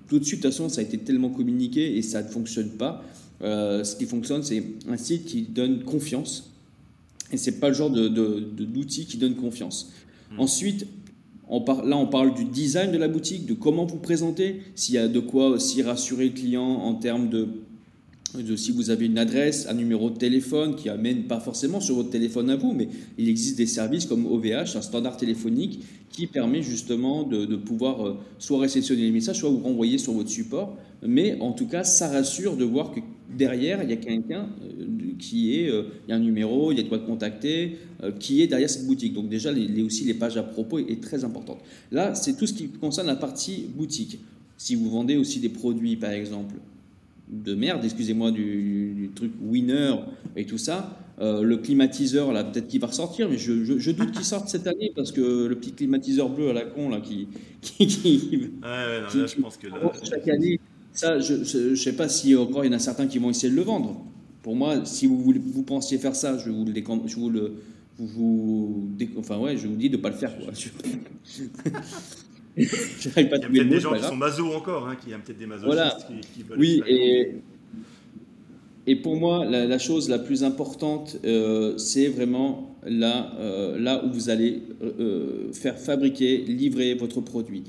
[0.08, 2.70] tout de suite, de toute façon, ça a été tellement communiqué et ça ne fonctionne
[2.70, 3.04] pas.
[3.42, 6.52] Ce qui fonctionne, c'est un site qui donne confiance
[7.32, 9.92] et c'est pas le genre de, d'outil qui donne confiance.
[10.32, 10.42] Hmm.
[10.42, 10.86] Ensuite,
[11.48, 14.98] on là, on parle du design de la boutique, de comment vous présenter, s'il y
[14.98, 17.50] a de quoi aussi rassurer le client en termes de,
[18.38, 21.96] de, si vous avez une adresse, un numéro de téléphone qui amène pas forcément sur
[21.96, 22.88] votre téléphone à vous, mais
[23.18, 28.06] il existe des services comme OVH, un standard téléphonique qui permet justement de, de pouvoir
[28.06, 30.78] euh, soit réceptionner les messages, soit vous renvoyer sur votre support.
[31.06, 33.00] Mais en tout cas, ça rassure de voir que
[33.38, 34.86] derrière, il y a quelqu'un euh,
[35.20, 38.12] qui est, euh, il y a un numéro, il y a de quoi contacter, euh,
[38.12, 39.14] qui est derrière cette boutique.
[39.14, 41.60] Donc déjà, les, aussi les pages à propos est, très importante.
[41.92, 44.20] Là, c'est tout ce qui concerne la partie boutique.
[44.58, 46.56] Si vous vendez aussi des produits, par exemple,
[47.30, 49.96] de merde, excusez-moi du, truc winner
[50.36, 54.26] et tout ça, le climatiseur, là, peut-être qu'il va ressortir, mais je, je, doute qu'il
[54.26, 57.28] sorte cette année parce que le petit climatiseur bleu à la con, là, qui.
[57.62, 60.60] qui, qui, ouais, ouais, non, là, je pense que là, chaque année,
[60.94, 63.50] ça, je ne sais pas si encore il y en a certains qui vont essayer
[63.50, 64.02] de le vendre.
[64.44, 66.74] Pour moi, si vous, voulez, vous pensiez faire ça, je vous le,
[67.06, 67.54] je vous le
[67.98, 70.36] vous, enfin ouais, je vous dis de ne pas le faire.
[70.38, 70.52] Quoi.
[70.54, 70.70] Je...
[73.10, 75.38] pas il y a peut-être des gens qui sont maso encore, hein, qui a peut-être
[75.38, 75.98] des masochistes voilà.
[76.34, 77.36] qui, veulent Oui, et,
[78.88, 84.12] et pour moi, la, chose la plus importante, euh, c'est vraiment là, euh, là où
[84.12, 87.64] vous allez euh, faire fabriquer, livrer votre produit.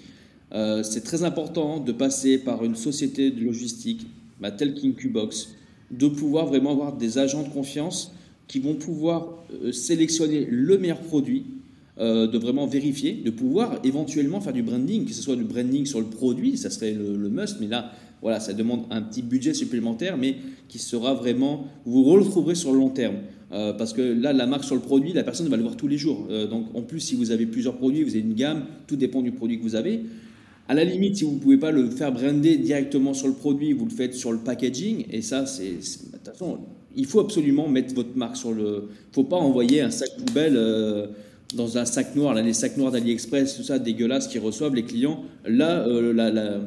[0.54, 4.06] Euh, c'est très important de passer par une société de logistique
[4.40, 5.54] bah, telle qu'Incubox,
[5.90, 8.12] de pouvoir vraiment avoir des agents de confiance
[8.48, 11.44] qui vont pouvoir euh, sélectionner le meilleur produit,
[11.98, 15.86] euh, de vraiment vérifier, de pouvoir éventuellement faire du branding, que ce soit du branding
[15.86, 19.54] sur le produit, ça serait le, must, mais là, voilà, ça demande un petit budget
[19.54, 20.36] supplémentaire, mais
[20.68, 23.16] qui sera vraiment, vous retrouverez sur le long terme.
[23.50, 25.98] parce que là, la marque sur le produit, la personne va le voir tous les
[25.98, 26.28] jours.
[26.48, 29.32] donc, en plus, si vous avez plusieurs produits, vous avez une gamme, tout dépend du
[29.32, 30.02] produit que vous avez.
[30.68, 33.72] À la limite, si vous ne pouvez pas le faire brander directement sur le produit,
[33.72, 35.04] vous le faites sur le packaging.
[35.10, 35.70] Et ça, c'est.
[35.72, 36.58] De toute façon,
[36.94, 38.62] il faut absolument mettre votre marque sur le.
[38.62, 41.08] Il ne faut pas envoyer un sac poubelle euh,
[41.54, 42.34] dans un sac noir.
[42.34, 45.24] Là, les sacs noirs d'AliExpress, tout ça, dégueulasse, qu'ils reçoivent les clients.
[45.44, 46.60] Là, euh,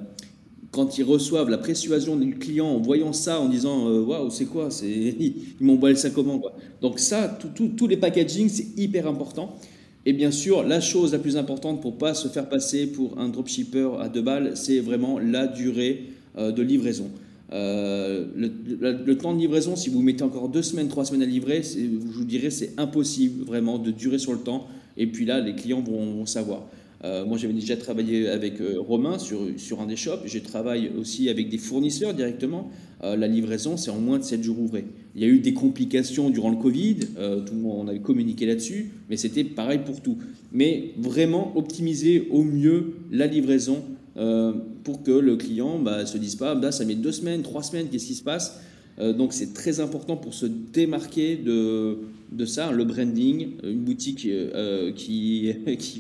[0.72, 4.46] quand ils reçoivent la persuasion du client en voyant ça, en disant euh, Waouh, c'est
[4.46, 4.70] quoi?
[4.84, 6.42] Ils m'ont le ça comment.
[6.82, 9.58] Donc, ça, tous les packaging, c'est hyper important.
[10.06, 13.28] Et bien sûr, la chose la plus importante pour pas se faire passer pour un
[13.30, 16.04] dropshipper à deux balles, c'est vraiment la durée
[16.38, 17.10] euh, de livraison.
[17.52, 21.64] Euh, le, temps de livraison, si vous mettez encore deux semaines, trois semaines à livrer,
[21.64, 24.68] je vous dirais c'est impossible vraiment de durer sur le temps.
[24.98, 26.68] Et puis là, les clients vont, savoir.
[27.04, 30.22] Euh, moi, j'avais déjà travaillé avec Romain sur, sur un des shops.
[30.26, 32.70] Je travaille aussi avec des fournisseurs directement.
[33.02, 34.86] la livraison, c'est en moins de 7 jours ouvrés.
[35.16, 38.00] Il y a eu des complications durant le Covid, euh, tout le monde on avait
[38.00, 40.18] communiqué là-dessus, mais c'était pareil pour tout.
[40.52, 43.82] Mais vraiment optimiser au mieux la livraison
[44.18, 44.52] euh,
[44.84, 47.64] pour que le client ne bah, se dise pas, bah, ça met deux semaines, trois
[47.64, 48.60] semaines, qu'est-ce qui se passe?
[48.98, 51.98] Donc c'est très important pour se démarquer de,
[52.46, 54.26] ça, le branding, une boutique
[54.96, 55.54] qui,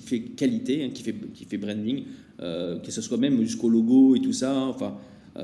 [0.05, 2.03] fait qualité, hein, qui, fait, qui fait branding,
[2.39, 4.55] que ce soit même jusqu'au logo et tout ça.
[4.55, 4.95] Hein, enfin,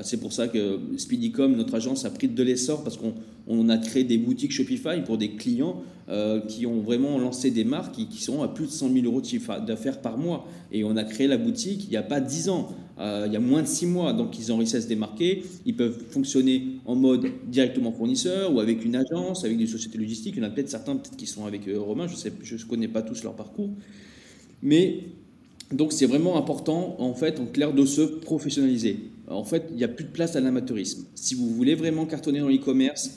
[0.04, 4.04] c'est pour ça que Speedycom, notre agence, a pris de l'essor parce qu'on a créé
[4.04, 8.22] des boutiques Shopify pour des clients euh, qui ont vraiment lancé des marques qui, qui,
[8.22, 10.46] sont à plus de 100 000 euros de chiffre d'affaires par mois.
[10.74, 12.70] Et on a créé la boutique il n'y a pas 10 ans,
[13.00, 14.12] euh, il y a moins de 6 mois.
[14.12, 15.44] Donc ils ont réussi à se démarquer.
[15.66, 20.34] Ils peuvent fonctionner en mode directement fournisseur ou avec une agence, avec des sociétés logistiques.
[20.36, 22.90] Il y en a peut-être certains peut-être qui sont avec euh, Romain, je ne connais
[22.90, 23.70] pas tous leur parcours.
[24.62, 25.06] Mais
[25.72, 29.11] donc c'est vraiment important en fait en clair de se professionnaliser.
[29.32, 31.06] En fait, il n'y a plus de place à l'amateurisme.
[31.16, 33.12] Si vous voulez vraiment cartonner dans l'e-commerce,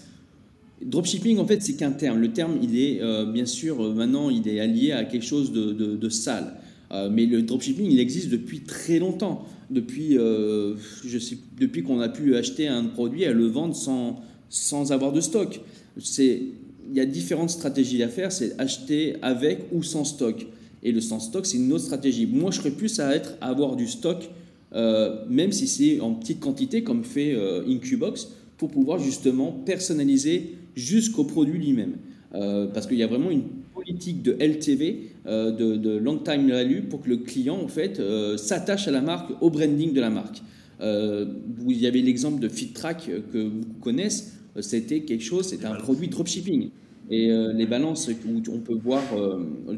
[0.83, 2.21] Dropshipping, en fait, c'est qu'un terme.
[2.21, 5.53] Le terme, il est euh, bien sûr euh, maintenant, il est allié à quelque chose
[5.53, 6.55] de, sale.
[6.93, 9.47] Euh, mais le dropshipping, il existe depuis très longtemps.
[9.71, 15.13] Depuis, je depuis qu'on a pu acheter un produit et le vendre sans, sans avoir
[15.13, 15.61] de stock.
[15.99, 16.43] C'est,
[16.91, 18.31] il y a différentes stratégies à faire.
[18.31, 20.47] C'est acheter avec ou sans stock.
[20.83, 22.27] Et le sans stock, c'est une autre stratégie.
[22.27, 24.29] Moi, je serais plus à être à avoir du stock,
[24.75, 31.59] même si c'est en petite quantité, comme fait Incubox, pour pouvoir justement personnaliser jusqu'au produit
[31.59, 31.97] lui-même.
[32.35, 33.45] Euh, parce qu'il y a vraiment une
[33.75, 38.37] politique de LTV, euh, de, long time value, pour que le client en fait euh,
[38.37, 40.43] s'attache à la marque, au branding de la marque.
[40.81, 44.25] vous y avez l'exemple de FitTrack que vous connaissez,
[44.61, 46.71] c'était quelque chose, c'était un produit dropshipping.
[47.11, 49.03] Et les balances où on peut voir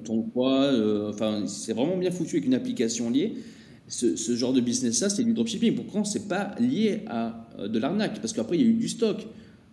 [0.05, 0.71] ton poids,
[1.09, 3.35] enfin c'est vraiment bien foutu avec une application liée.
[3.89, 5.75] Ce, genre de business-là, c'est du dropshipping.
[5.75, 8.21] Pourquoi c'est pas lié à de l'arnaque?
[8.21, 9.27] Parce qu'après, il y a eu du stock.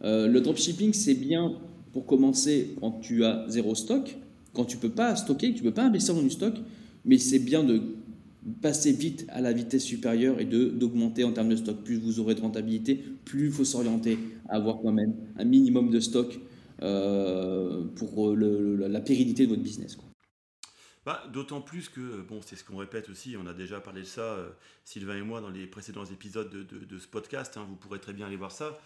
[0.04, 1.54] Euh, le dropshipping, c'est bien
[1.92, 4.18] pour commencer quand tu as zéro stock,
[4.54, 6.56] quand tu peux pas stocker, tu peux pas investir dans du stock,
[7.06, 7.82] mais c'est bien de
[8.62, 11.78] passer vite à la vitesse supérieure et d'augmenter en termes de stock.
[11.84, 14.18] Plus vous aurez de rentabilité, plus il faut s'orienter
[14.50, 16.40] à avoir quand même un minimum de stock
[16.82, 19.98] euh, pour la pérennité de votre business.
[21.06, 24.08] Bah, D'autant plus que, bon, c'est ce qu'on répète aussi, on a déjà parlé de
[24.08, 24.50] ça, euh,
[24.86, 28.28] Sylvain et moi, dans les précédents épisodes de, ce podcast, hein, vous pourrez très bien
[28.28, 28.80] aller voir ça.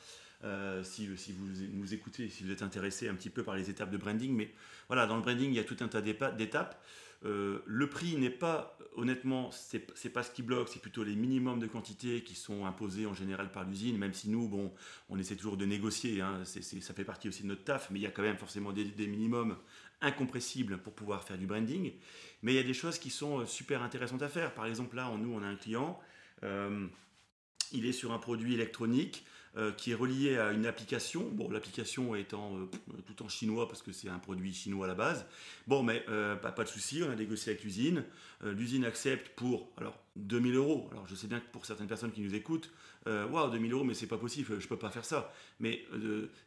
[0.43, 3.89] Euh, si, vous nous écoutez, si vous êtes intéressé un petit peu par les étapes
[3.89, 4.35] de branding.
[4.35, 4.51] Mais
[4.87, 6.81] voilà, dans le branding, il y a tout un tas d'étapes.
[7.25, 11.59] Euh, le prix n'est pas, honnêtement, c'est pas ce qui bloque, c'est plutôt les minimums
[11.59, 14.71] de quantité qui sont imposés en général par l'usine, même si nous, bon,
[15.09, 18.03] on essaie toujours de négocier, hein, ça fait partie aussi de notre taf, mais il
[18.03, 19.57] y a quand même forcément des, minimums
[20.01, 21.93] incompressibles pour pouvoir faire du branding.
[22.41, 24.53] Mais il y a des choses qui sont euh, super intéressantes à faire.
[24.53, 25.99] Par exemple, là, nous, on a un client,
[27.73, 29.25] il est sur un produit électronique,
[29.57, 31.27] euh, qui est relié à une application.
[31.31, 32.65] Bon, l'application étant euh,
[33.07, 35.25] tout en chinois parce que c'est un produit chinois à la base.
[35.65, 38.03] Bon, mais euh, pas de souci, on a négocié avec l'usine.
[38.43, 40.87] l'usine accepte pour alors 2000 euros.
[40.91, 42.71] Alors je sais bien que pour certaines personnes qui nous écoutent,
[43.07, 45.33] waouh, 2000 euros, mais c'est pas possible, je peux pas faire ça.
[45.59, 45.83] Mais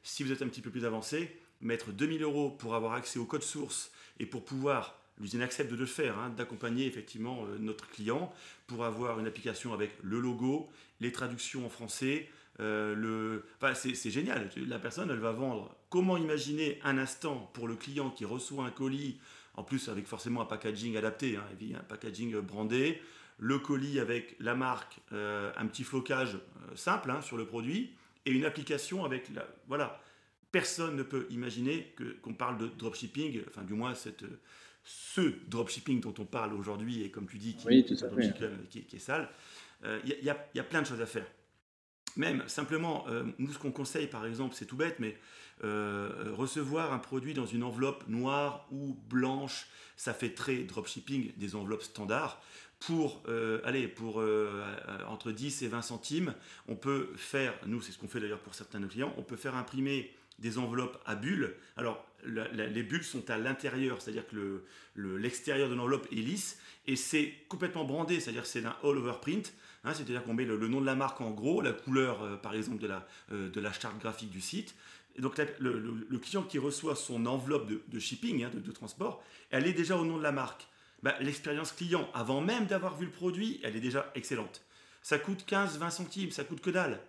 [0.04, 3.24] si vous êtes un petit peu plus avancé, mettre 2000 euros pour avoir accès au
[3.24, 8.32] code source et pour pouvoir L'usine accepte de le faire, hein, d'accompagner effectivement notre client
[8.66, 12.26] pour avoir une application avec le logo, les traductions en français,
[12.60, 13.44] euh, le...
[13.60, 14.50] enfin, c'est génial.
[14.66, 15.74] La personne, elle va vendre.
[15.88, 19.18] Comment imaginer un instant pour le client qui reçoit un colis,
[19.54, 21.44] en plus avec forcément un packaging adapté, hein,
[21.74, 23.00] un packaging brandé,
[23.38, 27.92] le colis avec la marque, euh, un petit flocage euh, simple hein, sur le produit,
[28.26, 29.46] et une application avec la...
[29.66, 30.00] Voilà.
[30.52, 34.24] Personne ne peut imaginer qu'on parle de dropshipping, enfin du moins cette,
[34.84, 39.28] ce dropshipping dont on parle aujourd'hui, et comme tu dis, qui, qui, est sale.
[39.84, 40.30] Il y, y,
[40.60, 41.26] a plein de choses à faire.
[42.16, 45.16] Même simplement, euh, nous ce qu'on conseille par exemple, c'est tout bête, mais
[45.62, 51.54] euh, recevoir un produit dans une enveloppe noire ou blanche, ça fait très dropshipping, des
[51.54, 52.42] enveloppes standards.
[52.78, 54.22] Pour, euh, allez, pour
[55.06, 56.34] entre 10 et 20 centimes,
[56.66, 59.22] on peut faire, nous c'est ce qu'on fait d'ailleurs pour certains de nos clients, on
[59.22, 60.10] peut faire imprimer
[60.40, 61.54] des enveloppes à bulles.
[61.76, 64.62] Alors, les bulles sont à l'intérieur, c'est-à-dire que
[64.96, 69.52] l'extérieur de l'enveloppe est lisse et c'est complètement brandé, c'est-à-dire que c'est un all-over print.
[69.84, 72.54] Hein, c'est-à-dire qu'on met le, nom de la marque en gros, la couleur euh, par
[72.54, 74.74] exemple de la, euh, de la charte graphique du site.
[75.16, 79.72] Et donc le, client qui reçoit son enveloppe de, shipping, hein, de, transport, elle est
[79.72, 80.66] déjà au nom de la marque.
[81.02, 84.62] Bah, l'expérience client, avant même d'avoir vu le produit, elle est déjà excellente.
[85.02, 87.00] Ça coûte 15-20 centimes, ça coûte que dalle.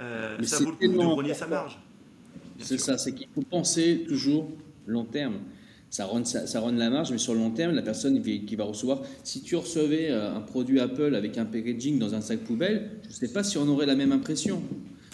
[0.00, 1.76] Euh, ça vaut le coup de rogner sa marge.
[2.62, 4.48] C'est ça, c'est qu'il faut penser toujours
[4.86, 5.34] long terme.
[5.90, 9.02] Ça rend, ça, la marge, mais sur le long terme, la personne qui va recevoir,
[9.24, 13.08] si tu recevais euh, un produit Apple avec un packaging dans un sac poubelle, je
[13.08, 14.62] ne sais pas si on aurait la même impression.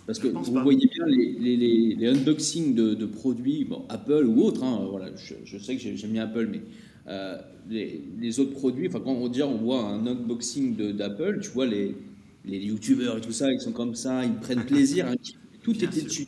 [0.07, 4.63] Parce que vous voyez bien les, les, les, unboxings de, produits, bon, Apple ou autres,
[4.63, 6.61] hein, voilà, je, sais que j'aime bien Apple, mais
[7.09, 7.39] euh,
[7.69, 11.97] les, autres produits, enfin quand on, on voit un unboxing d'Apple, tu vois les,
[12.45, 15.17] les youtubeurs et tout ça, ils sont comme ça, ils prennent plaisir, hein,
[15.65, 16.27] tout était dessus.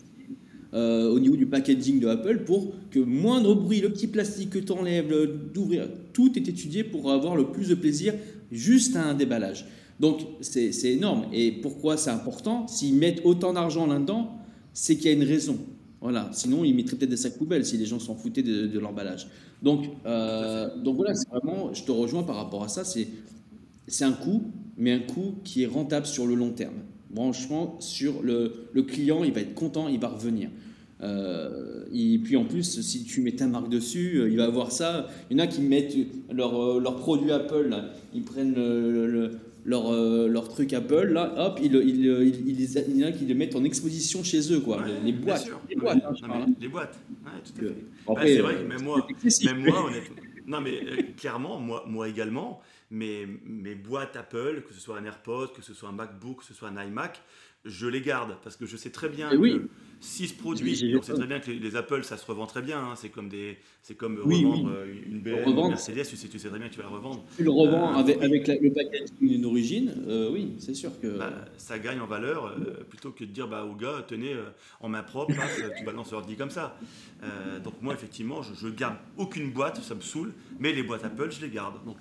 [0.75, 4.59] Euh, au niveau du packaging de Apple pour que moindre bruit, le petit plastique que
[4.59, 5.13] tu enlèves,
[5.55, 8.15] d'ouvrir, tout est étudié pour avoir le plus de plaisir
[8.53, 9.67] juste à un déballage.
[10.01, 11.27] Donc c'est énorme.
[11.33, 12.67] Et pourquoi c'est important?
[12.69, 14.37] S'ils mettent autant d'argent là-dedans,
[14.73, 15.59] c'est qu'il y a une raison.
[16.01, 16.31] Voilà.
[16.33, 19.27] Sinon, ils mettraient peut-être des sacs poubelles si les gens s'en foutaient de, l'emballage.
[19.63, 22.85] Donc, euh, donc voilà, c'est vraiment, je te rejoins par rapport à ça.
[22.85, 24.43] C'est un coût,
[24.77, 26.77] mais un coût qui est rentable sur le long terme.
[27.15, 30.51] Franchement, sur le, le client, il va être content, il va revenir.
[31.01, 34.73] Euh, et puis en plus, si tu mets ta marque dessus, euh, il va avoir
[34.73, 35.07] ça.
[35.31, 35.95] Il y en a qui mettent
[36.33, 37.75] leur, leur produit Apple,
[38.15, 39.31] ils prennent le,
[39.65, 42.07] leur, euh, leur truc Apple, là, hop, ils, ils,
[42.47, 44.83] ils, il y en a qui les mettent en exposition chez eux, quoi.
[45.05, 45.49] les, boîtes.
[45.69, 46.99] Les boîtes, hein, non, mais, les boîtes.
[47.25, 47.85] Ouais, tout à fait.
[48.07, 49.07] Bah, c'est vrai, même moi,
[49.45, 50.17] même moi, honnêtement.
[50.47, 50.81] Non, mais
[51.19, 52.61] clairement, moi, moi également,
[52.91, 56.45] mes, mes boîtes Apple, que ce soit un AirPod, que ce soit un MacBook, que
[56.45, 57.23] ce soit un iMac,
[57.65, 59.69] je les garde parce que je sais très bien que
[60.01, 62.79] si ce produit, on sait très bien que les, Apple, ça se revend très bien.
[62.79, 62.95] Hein.
[62.97, 66.07] c'est comme des, c'est comme revendre euh, une BM, une Mercedes.
[66.09, 67.25] Tu sais, tu sais très bien que tu vas la revendre.
[67.37, 69.95] Tu le revends euh, avec, avec le packaging d'origine.
[70.07, 72.57] Euh, oui, c'est sûr que bah, ça gagne en valeur
[72.89, 74.35] plutôt que de dire bah au gars, tenez
[74.81, 75.35] en main propre,
[75.77, 76.79] tu balances l'ordi comme ça.
[77.65, 80.33] donc moi, effectivement, je, je, garde aucune boîte, ça me saoule.
[80.61, 81.75] Mais les boîtes Apple, je les garde.
[81.85, 81.99] Donc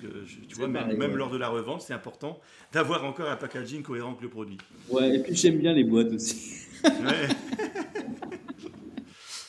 [0.48, 2.40] tu vois, même, même lors de la revente, c'est important
[2.72, 4.58] d'avoir encore un packaging cohérent avec le produit.
[4.90, 6.67] Ouais, et puis j'aime bien les boîtes aussi.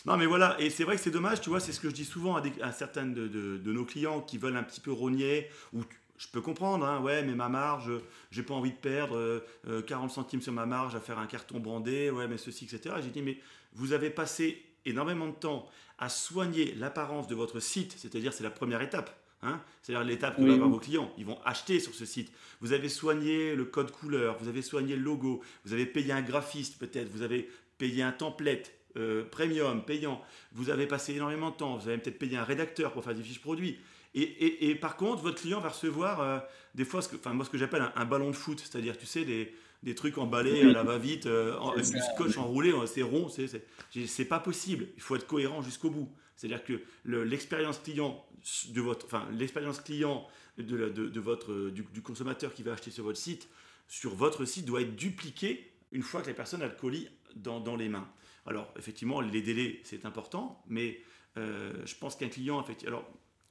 [0.08, 1.94] Non, mais voilà, et c'est vrai que c'est dommage, tu vois, c'est ce que je
[1.94, 5.82] dis souvent à, certains de, nos clients qui veulent un petit peu rogner, ou
[6.16, 7.90] je peux comprendre, hein, ouais, mais ma marge,
[8.30, 9.44] j'ai pas envie de perdre
[9.86, 12.94] 40 euh, centimes sur ma marge à faire un carton brandé, ouais, mais ceci, etc.
[13.02, 13.38] J'ai dit, mais
[13.74, 15.68] vous avez passé énormément de temps
[15.98, 19.14] à soigner l'apparence de votre site, c'est-à-dire c'est la première étape.
[19.42, 21.12] Hein C'est-à-dire l'étape que vont avoir vos clients.
[21.16, 22.32] Ils vont acheter sur ce site.
[22.60, 26.22] Vous avez soigné le code couleur, vous avez soigné le logo, vous avez payé un
[26.22, 30.20] graphiste peut-être, vous avez payé un template euh, premium, payant,
[30.52, 33.22] vous avez passé énormément de temps, vous avez peut-être payé un rédacteur pour faire des
[33.22, 33.78] fiches produits.
[34.14, 36.38] Et, et, par contre, votre client va recevoir euh,
[36.74, 39.06] des fois, ce que, enfin, moi ce que j'appelle un, ballon de foot, c'est-à-dire, tu
[39.06, 44.24] sais, des, des trucs emballés à la va-vite, euh, du scotch enroulé, c'est rond, c'est
[44.24, 44.86] pas possible.
[44.96, 46.10] Il faut être cohérent jusqu'au bout.
[46.38, 48.24] C'est-à-dire que l'expérience client
[48.68, 50.24] de votre, enfin, l'expérience client
[50.56, 53.48] de, votre, du, consommateur qui va acheter sur votre site,
[53.88, 57.74] sur votre site, doit être dupliquée une fois que la personne a le colis dans,
[57.74, 58.08] les mains.
[58.46, 61.00] Alors, effectivement, les délais, c'est important, mais
[61.36, 63.04] euh, je pense qu'un client, alors,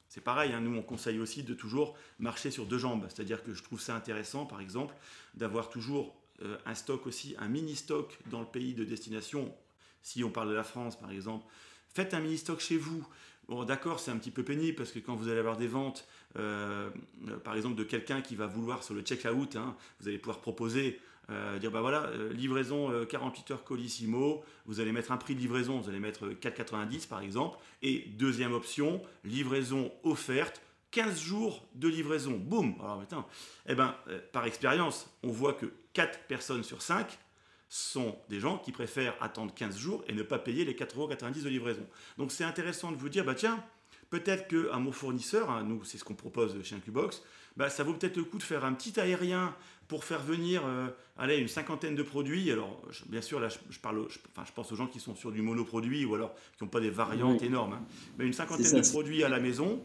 [0.08, 3.52] c'est pareil, hein, nous on conseille aussi de toujours marcher sur deux jambes, c'est-à-dire que
[3.52, 4.94] je trouve ça intéressant, par exemple,
[5.34, 9.54] d'avoir toujours euh, un stock aussi, un mini stock dans le pays de destination.
[10.00, 11.44] Si on parle de la France, par exemple,
[11.98, 13.04] faites un mini stock chez vous.
[13.48, 16.06] Bon, d'accord, c'est un petit peu pénible parce que quand vous allez avoir des ventes,
[16.38, 16.90] euh,
[17.26, 20.38] euh, par exemple, de quelqu'un qui va vouloir sur le check-out, hein, vous allez pouvoir
[20.38, 25.40] proposer, euh, dire bah voilà, livraison 48 heures Colissimo, vous allez mettre un prix de
[25.40, 31.88] livraison, vous allez mettre 4,90 par exemple, et deuxième option, livraison offerte, 15 jours de
[31.88, 32.76] livraison, boum!
[32.78, 33.26] Alors, putain,
[33.66, 33.96] eh ben,
[34.30, 37.18] par expérience, on voit que 4 personnes sur 5
[37.68, 41.48] sont des gens qui préfèrent attendre 15 jours et ne pas payer les 4,90€ de
[41.48, 41.86] livraison.
[42.16, 43.62] Donc c'est intéressant de vous dire, bah tiens,
[44.10, 47.22] peut-être qu'à mon fournisseur, hein, nous c'est ce qu'on propose chez Incubox,
[47.56, 49.54] bah, ça vaut peut-être le coup de faire un petit aérien
[49.88, 52.50] pour faire venir euh, allez, une cinquantaine de produits.
[52.50, 55.42] Alors bien sûr, là je, parle, enfin, je pense aux gens qui sont sur du
[55.42, 57.84] monoproduit ou alors qui n'ont pas des variantes énormes, hein.
[58.18, 59.82] mais une cinquantaine de produits à la maison.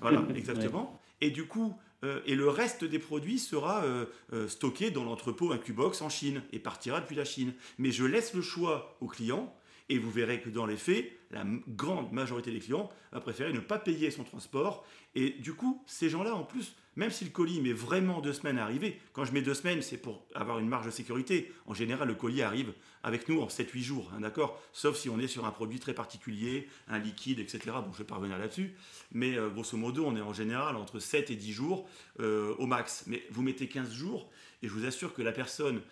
[0.00, 1.00] Voilà, exactement.
[1.20, 5.52] Et du coup, euh, et le reste des produits sera euh, euh, stocké dans l'entrepôt
[5.52, 7.54] Incubox en Chine et partira depuis la Chine.
[7.78, 9.54] Mais je laisse le choix aux clients
[9.88, 13.60] et vous verrez que dans les faits, la grande majorité des clients va préférer ne
[13.60, 14.86] pas payer son transport.
[15.14, 18.58] Et du coup, ces gens-là, en plus, même si le colis met vraiment deux semaines
[18.58, 21.52] à arriver, quand je mets deux semaines, c'est pour avoir une marge de sécurité.
[21.66, 22.72] En général, le colis arrive
[23.02, 24.60] avec nous en 7-8 jours, hein, d'accord?
[24.72, 27.60] Sauf si on est sur un produit très particulier, un liquide, etc.
[27.66, 28.74] Bon, je vais pas revenir là-dessus.
[29.12, 31.88] Mais euh, grosso modo, on est en général entre 7 et 10 jours
[32.20, 33.04] euh, au max.
[33.06, 34.30] Mais vous mettez 15 jours,
[34.62, 35.82] et je vous assure que la personne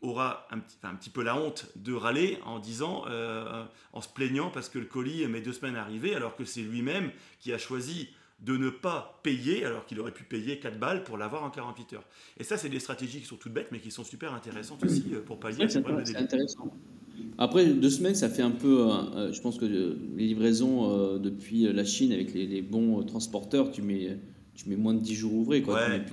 [0.00, 4.70] aura un petit, peu la honte de râler en disant, euh, en se plaignant parce
[4.70, 8.08] que le colis met deux semaines à arriver, alors que c'est lui-même qui a choisi
[8.40, 11.94] de ne pas payer alors qu'il aurait pu payer 4 balles pour l'avoir en 48
[11.94, 12.04] heures.
[12.38, 15.04] Et ça, c'est des stratégies qui sont toutes bêtes, mais qui sont super intéressantes aussi
[15.12, 16.72] euh, pour pallier C'est intéressant.
[17.38, 18.82] Après, deux semaines, ça fait un peu.
[18.82, 23.80] Euh, euh, je pense que les livraisons depuis la Chine avec les, bons transporteurs, tu
[23.80, 24.18] mets,
[24.54, 25.62] tu mets moins de 10 jours ouvrés.
[25.62, 25.74] Quoi.
[25.76, 26.04] Ouais,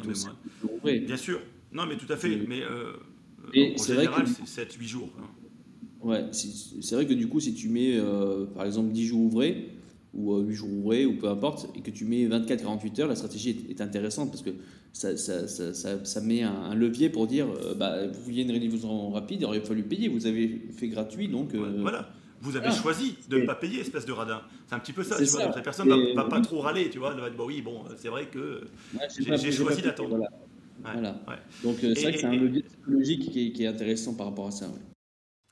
[0.64, 1.00] ouvrés.
[1.00, 1.42] Bien sûr.
[1.74, 2.40] Non, mais tout à fait.
[2.48, 5.10] Mais en général, c'est 7-8 jours.
[5.20, 5.28] Hein.
[6.02, 8.00] Ouais, c'est vrai que du coup, si tu mets
[8.56, 9.73] par exemple 10 jours ouvrés,
[10.14, 13.66] ou 8 jours ouvrés, ou peu importe, et que tu mets 24-48 heures, la stratégie
[13.70, 14.52] est, intéressante parce que
[14.92, 19.10] ça, ça, ça, ça met un, levier pour dire euh, bah, vous vouliez une livraison
[19.10, 21.56] rapide, il aurait fallu payer, vous avez fait gratuit, donc.
[21.56, 22.10] Euh, voilà.
[22.42, 24.42] vous avez choisi de ne pas payer, espèce de radin.
[24.68, 25.46] C'est un petit peu ça, tu vois.
[25.46, 27.14] Donc, la personne ne va, pas trop râler, tu vois.
[27.14, 28.62] Elle va dire, bon, oui, bon, c'est vrai que
[29.18, 30.20] j'ai choisi d'attendre.
[30.84, 31.24] Voilà.
[31.64, 34.68] Donc, c'est vrai que c'est un levier psychologique qui est, intéressant par rapport à ça.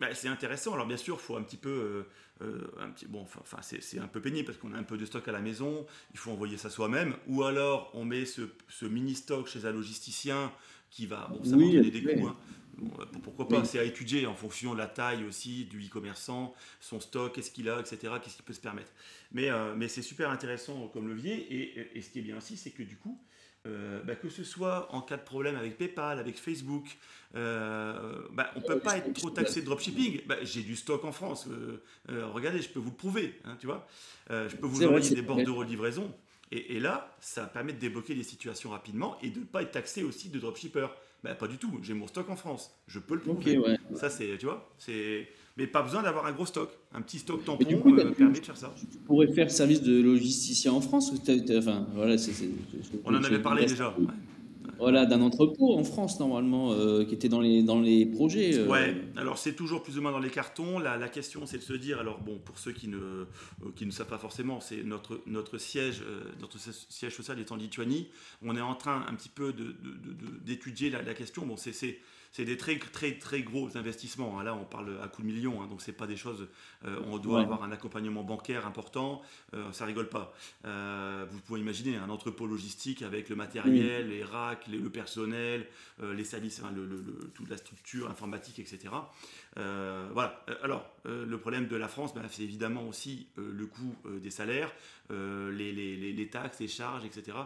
[0.02, 0.74] Bah, c'est intéressant.
[0.74, 2.08] Alors bien sûr, il faut un petit peu, euh,
[2.42, 5.06] euh, un petit, bon, enfin c'est un peu pénible parce qu'on a un peu de
[5.06, 5.86] stock à la maison.
[6.14, 8.42] Il faut envoyer ça soi-même, ou alors on met ce,
[8.86, 10.52] mini stock chez un logisticien
[10.90, 12.28] qui va, bon, ça oui, va des coûts.
[12.28, 12.38] Hein.
[12.82, 17.00] Euh, pourquoi pas C'est à étudier en fonction de la taille aussi du e-commerçant, son
[17.00, 18.14] stock, qu'est-ce qu'il a, etc.
[18.22, 18.92] Qu'est-ce qu'il peut se permettre.
[19.32, 21.34] Mais, mais c'est super intéressant comme levier.
[21.34, 23.18] Et, et, ce qui est bien aussi, c'est que du coup,
[23.68, 26.98] euh, bah, que ce soit en cas de problème avec PayPal, avec Facebook,
[27.36, 30.22] euh, bah, on ne peut pas être trop taxé de dropshipping.
[30.26, 31.48] Bah, j'ai du stock en France.
[31.48, 33.40] Euh, regardez, je peux vous le prouver.
[33.46, 33.88] Hein, tu vois
[34.30, 36.12] je peux vous envoyer des bordereaux de livraison.
[36.52, 40.04] Et, là, ça permet de débloquer des situations rapidement et de ne pas être taxé
[40.04, 40.88] aussi de dropshipper.
[41.22, 41.72] Pas du tout.
[41.82, 42.72] J'ai mon stock en France.
[42.88, 43.60] Je peux le prouver.
[43.96, 46.70] Ça, c'est, tu vois, c'est mais pas besoin d'avoir un gros stock.
[46.94, 48.74] Un petit stock tampon euh, permet de faire ça.
[48.80, 52.16] Tu pourrais faire service de logisticien en France enfin, voilà,
[53.06, 53.94] On en avait parlé déjà.
[54.82, 58.58] Voilà, d'un entrepôt en France normalement euh, qui était dans les, dans les projets.
[58.58, 58.68] Euh.
[58.68, 60.80] Ouais, alors c'est toujours plus ou moins dans les cartons.
[60.80, 63.26] La, question c'est de se dire, alors bon, pour ceux qui ne,
[63.76, 66.04] qui ne savent pas forcément, c'est notre, notre, siège,
[66.40, 68.08] notre siège social est en Lituanie.
[68.44, 69.54] On est en train un petit peu
[70.44, 71.46] d'étudier de, de, la, la, question.
[71.46, 72.00] Bon, c'est
[72.32, 74.40] c'est des très, très, très gros investissements.
[74.40, 74.44] Hein.
[74.44, 76.48] Là, on parle à coups de millions, hein, donc c'est pas des choses.
[76.86, 79.22] Euh, on doit avoir un accompagnement bancaire important.
[79.54, 80.34] Euh, ça rigole pas.
[80.66, 85.68] Euh, vous pouvez imaginer un entrepôt logistique avec le matériel, les racks, le personnel,
[86.02, 86.62] les services,
[87.34, 88.94] toute la structure informatique, etc.
[89.56, 90.44] voilà.
[90.64, 94.72] Alors, le problème de la France, ben, c'est évidemment aussi le coût des salaires,
[95.10, 97.38] les, les, les, taxes, les charges, etc.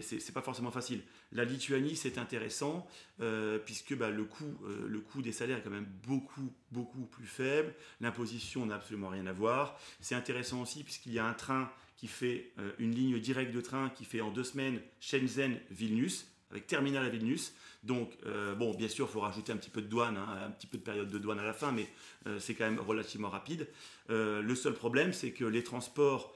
[0.00, 1.02] C'est pas forcément facile.
[1.32, 2.86] La Lituanie, c'est intéressant
[3.64, 6.50] puisque ben, le coût, euh, le coût des salaires est quand même beaucoup,
[7.10, 7.74] plus faible.
[8.00, 9.78] L'imposition n'a absolument rien à voir.
[10.00, 13.60] C'est intéressant aussi puisqu'il y a un train qui fait euh, une ligne directe de
[13.60, 17.54] train qui fait en deux semaines Shenzhen-Vilnius, avec terminal à Vilnius.
[17.84, 20.50] Donc, euh, bon, bien sûr, il faut rajouter un petit peu de douane, hein, un
[20.50, 21.88] petit peu de période de douane à la fin, mais
[22.38, 23.66] c'est quand même relativement rapide.
[24.08, 26.34] le seul problème, c'est que les transports,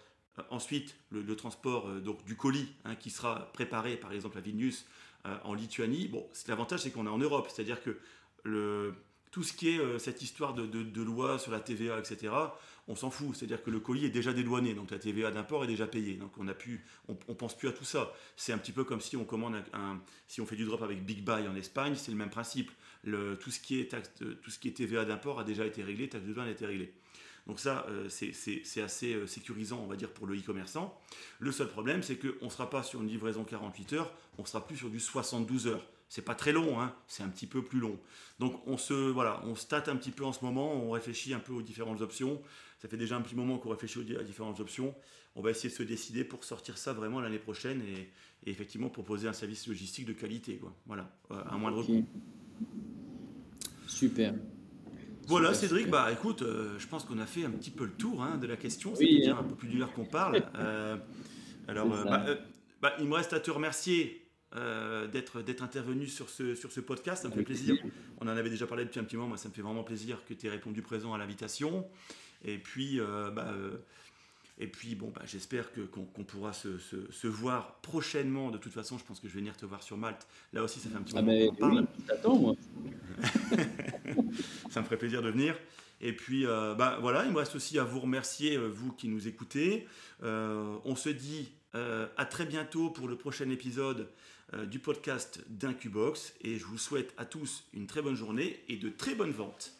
[0.51, 4.87] ensuite, le, transport donc, du colis hein, qui sera préparé, par exemple, à Vilnius,
[5.27, 6.09] euh, en Lituanie.
[6.09, 7.99] Bon, l'avantage, c'est qu'on est en Europe, c'est-à-dire que
[8.43, 8.93] le,
[9.31, 12.31] tout ce qui est euh, cette histoire de, de, loi sur la TVA, etc.,
[12.89, 13.35] on s'en fout.
[13.35, 16.17] C'est-à-dire que le colis est déjà dédouané, donc la TVA d'import est déjà payée.
[16.17, 18.13] Donc on a pu, on, pense plus à tout ça.
[18.37, 21.03] C'est un petit peu comme si on commande un, si on fait du drop avec
[21.07, 22.71] Big Buy en Espagne, c'est le même principe.
[23.03, 25.83] Le, tout ce qui est taxe, tout ce qui est TVA d'import a déjà été
[25.83, 26.93] réglé, taxe de douane a été réglée.
[27.47, 30.99] Donc ça, euh, c'est assez euh, sécurisant, on va dire, pour le e-commerçant.
[31.41, 34.67] Le seul problème, c'est qu'on ne sera pas sur une livraison 48 heures, on sera
[34.67, 35.87] plus sur du 72 heures.
[36.09, 37.99] C'est pas très long, hein, c'est un petit peu plus long.
[38.39, 41.35] Donc on se, voilà, on se tâte un petit peu en ce moment, on réfléchit
[41.35, 42.41] un peu aux différentes options.
[42.81, 44.95] Ça fait déjà un petit moment qu'on réfléchit aux différentes options.
[45.37, 48.11] On va essayer de se décider pour sortir ça vraiment l'année prochaine et,
[48.47, 50.73] effectivement proposer un service logistique de qualité, quoi.
[50.87, 52.07] Voilà, euh, à moindre coût.
[53.87, 54.35] Super.
[55.27, 58.23] Voilà, Cédric, bah écoute, euh, je pense qu'on a fait un petit peu le tour
[58.23, 58.95] hein, de la question.
[58.95, 59.39] C'est déjà hein.
[59.41, 60.43] un peu plus d'une heure qu'on parle.
[60.57, 60.97] Euh,
[61.69, 62.25] alors, euh, bah,
[62.81, 64.23] bah, il me reste à te remercier
[65.13, 67.23] d'être d'être intervenu sur ce, sur ce podcast.
[67.23, 67.77] Ça me fait plaisir.
[68.21, 69.29] On en avait déjà parlé depuis un petit moment.
[69.29, 71.87] Moi, ça me fait vraiment plaisir que tu aies répondu présent à l'invitation.
[72.45, 73.01] Et puis,
[73.35, 73.53] bah,
[74.59, 78.51] et puis, bon, bah, j'espère que, qu'on, pourra se, se, voir prochainement.
[78.51, 80.27] De toute façon, je pense que je vais venir te voir sur Malte.
[80.53, 81.87] Là aussi, ça fait un petit ah, moment qu'on parle.
[82.07, 82.55] t'attends, moi.
[84.71, 85.57] ça me ferait plaisir de venir.
[86.01, 89.09] Et puis, euh, bah, voilà, il me reste aussi à vous remercier, euh, vous qui
[89.09, 89.87] nous écoutez.
[90.23, 91.53] Euh, on se dit
[92.17, 94.09] à très bientôt pour le prochain épisode
[94.69, 96.33] du podcast d'Incubox.
[96.41, 99.73] Et je vous souhaite à tous une très bonne journée et de très bonnes ventes.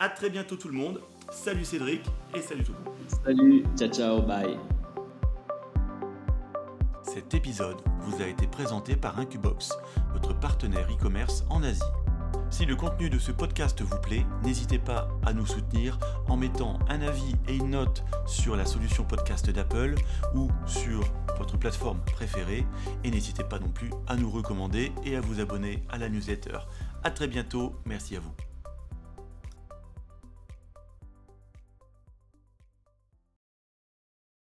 [0.00, 1.02] À très bientôt tout le monde.
[1.30, 2.00] Salut Cédric
[2.34, 2.94] et salut tout le monde.
[3.22, 4.56] Salut, ciao ciao, bye.
[7.02, 9.72] Cet épisode vous a été présenté par Incubox,
[10.14, 11.82] votre partenaire e-commerce en Asie.
[12.52, 15.98] Si le contenu de ce podcast vous plaît, n'hésitez pas à nous soutenir
[16.28, 19.94] en mettant un avis et une note sur la solution podcast d'Apple
[20.34, 21.00] ou sur
[21.38, 22.66] votre plateforme préférée.
[23.04, 26.58] Et n'hésitez pas non plus à nous recommander et à vous abonner à la newsletter.
[27.02, 28.51] A très bientôt, merci à vous.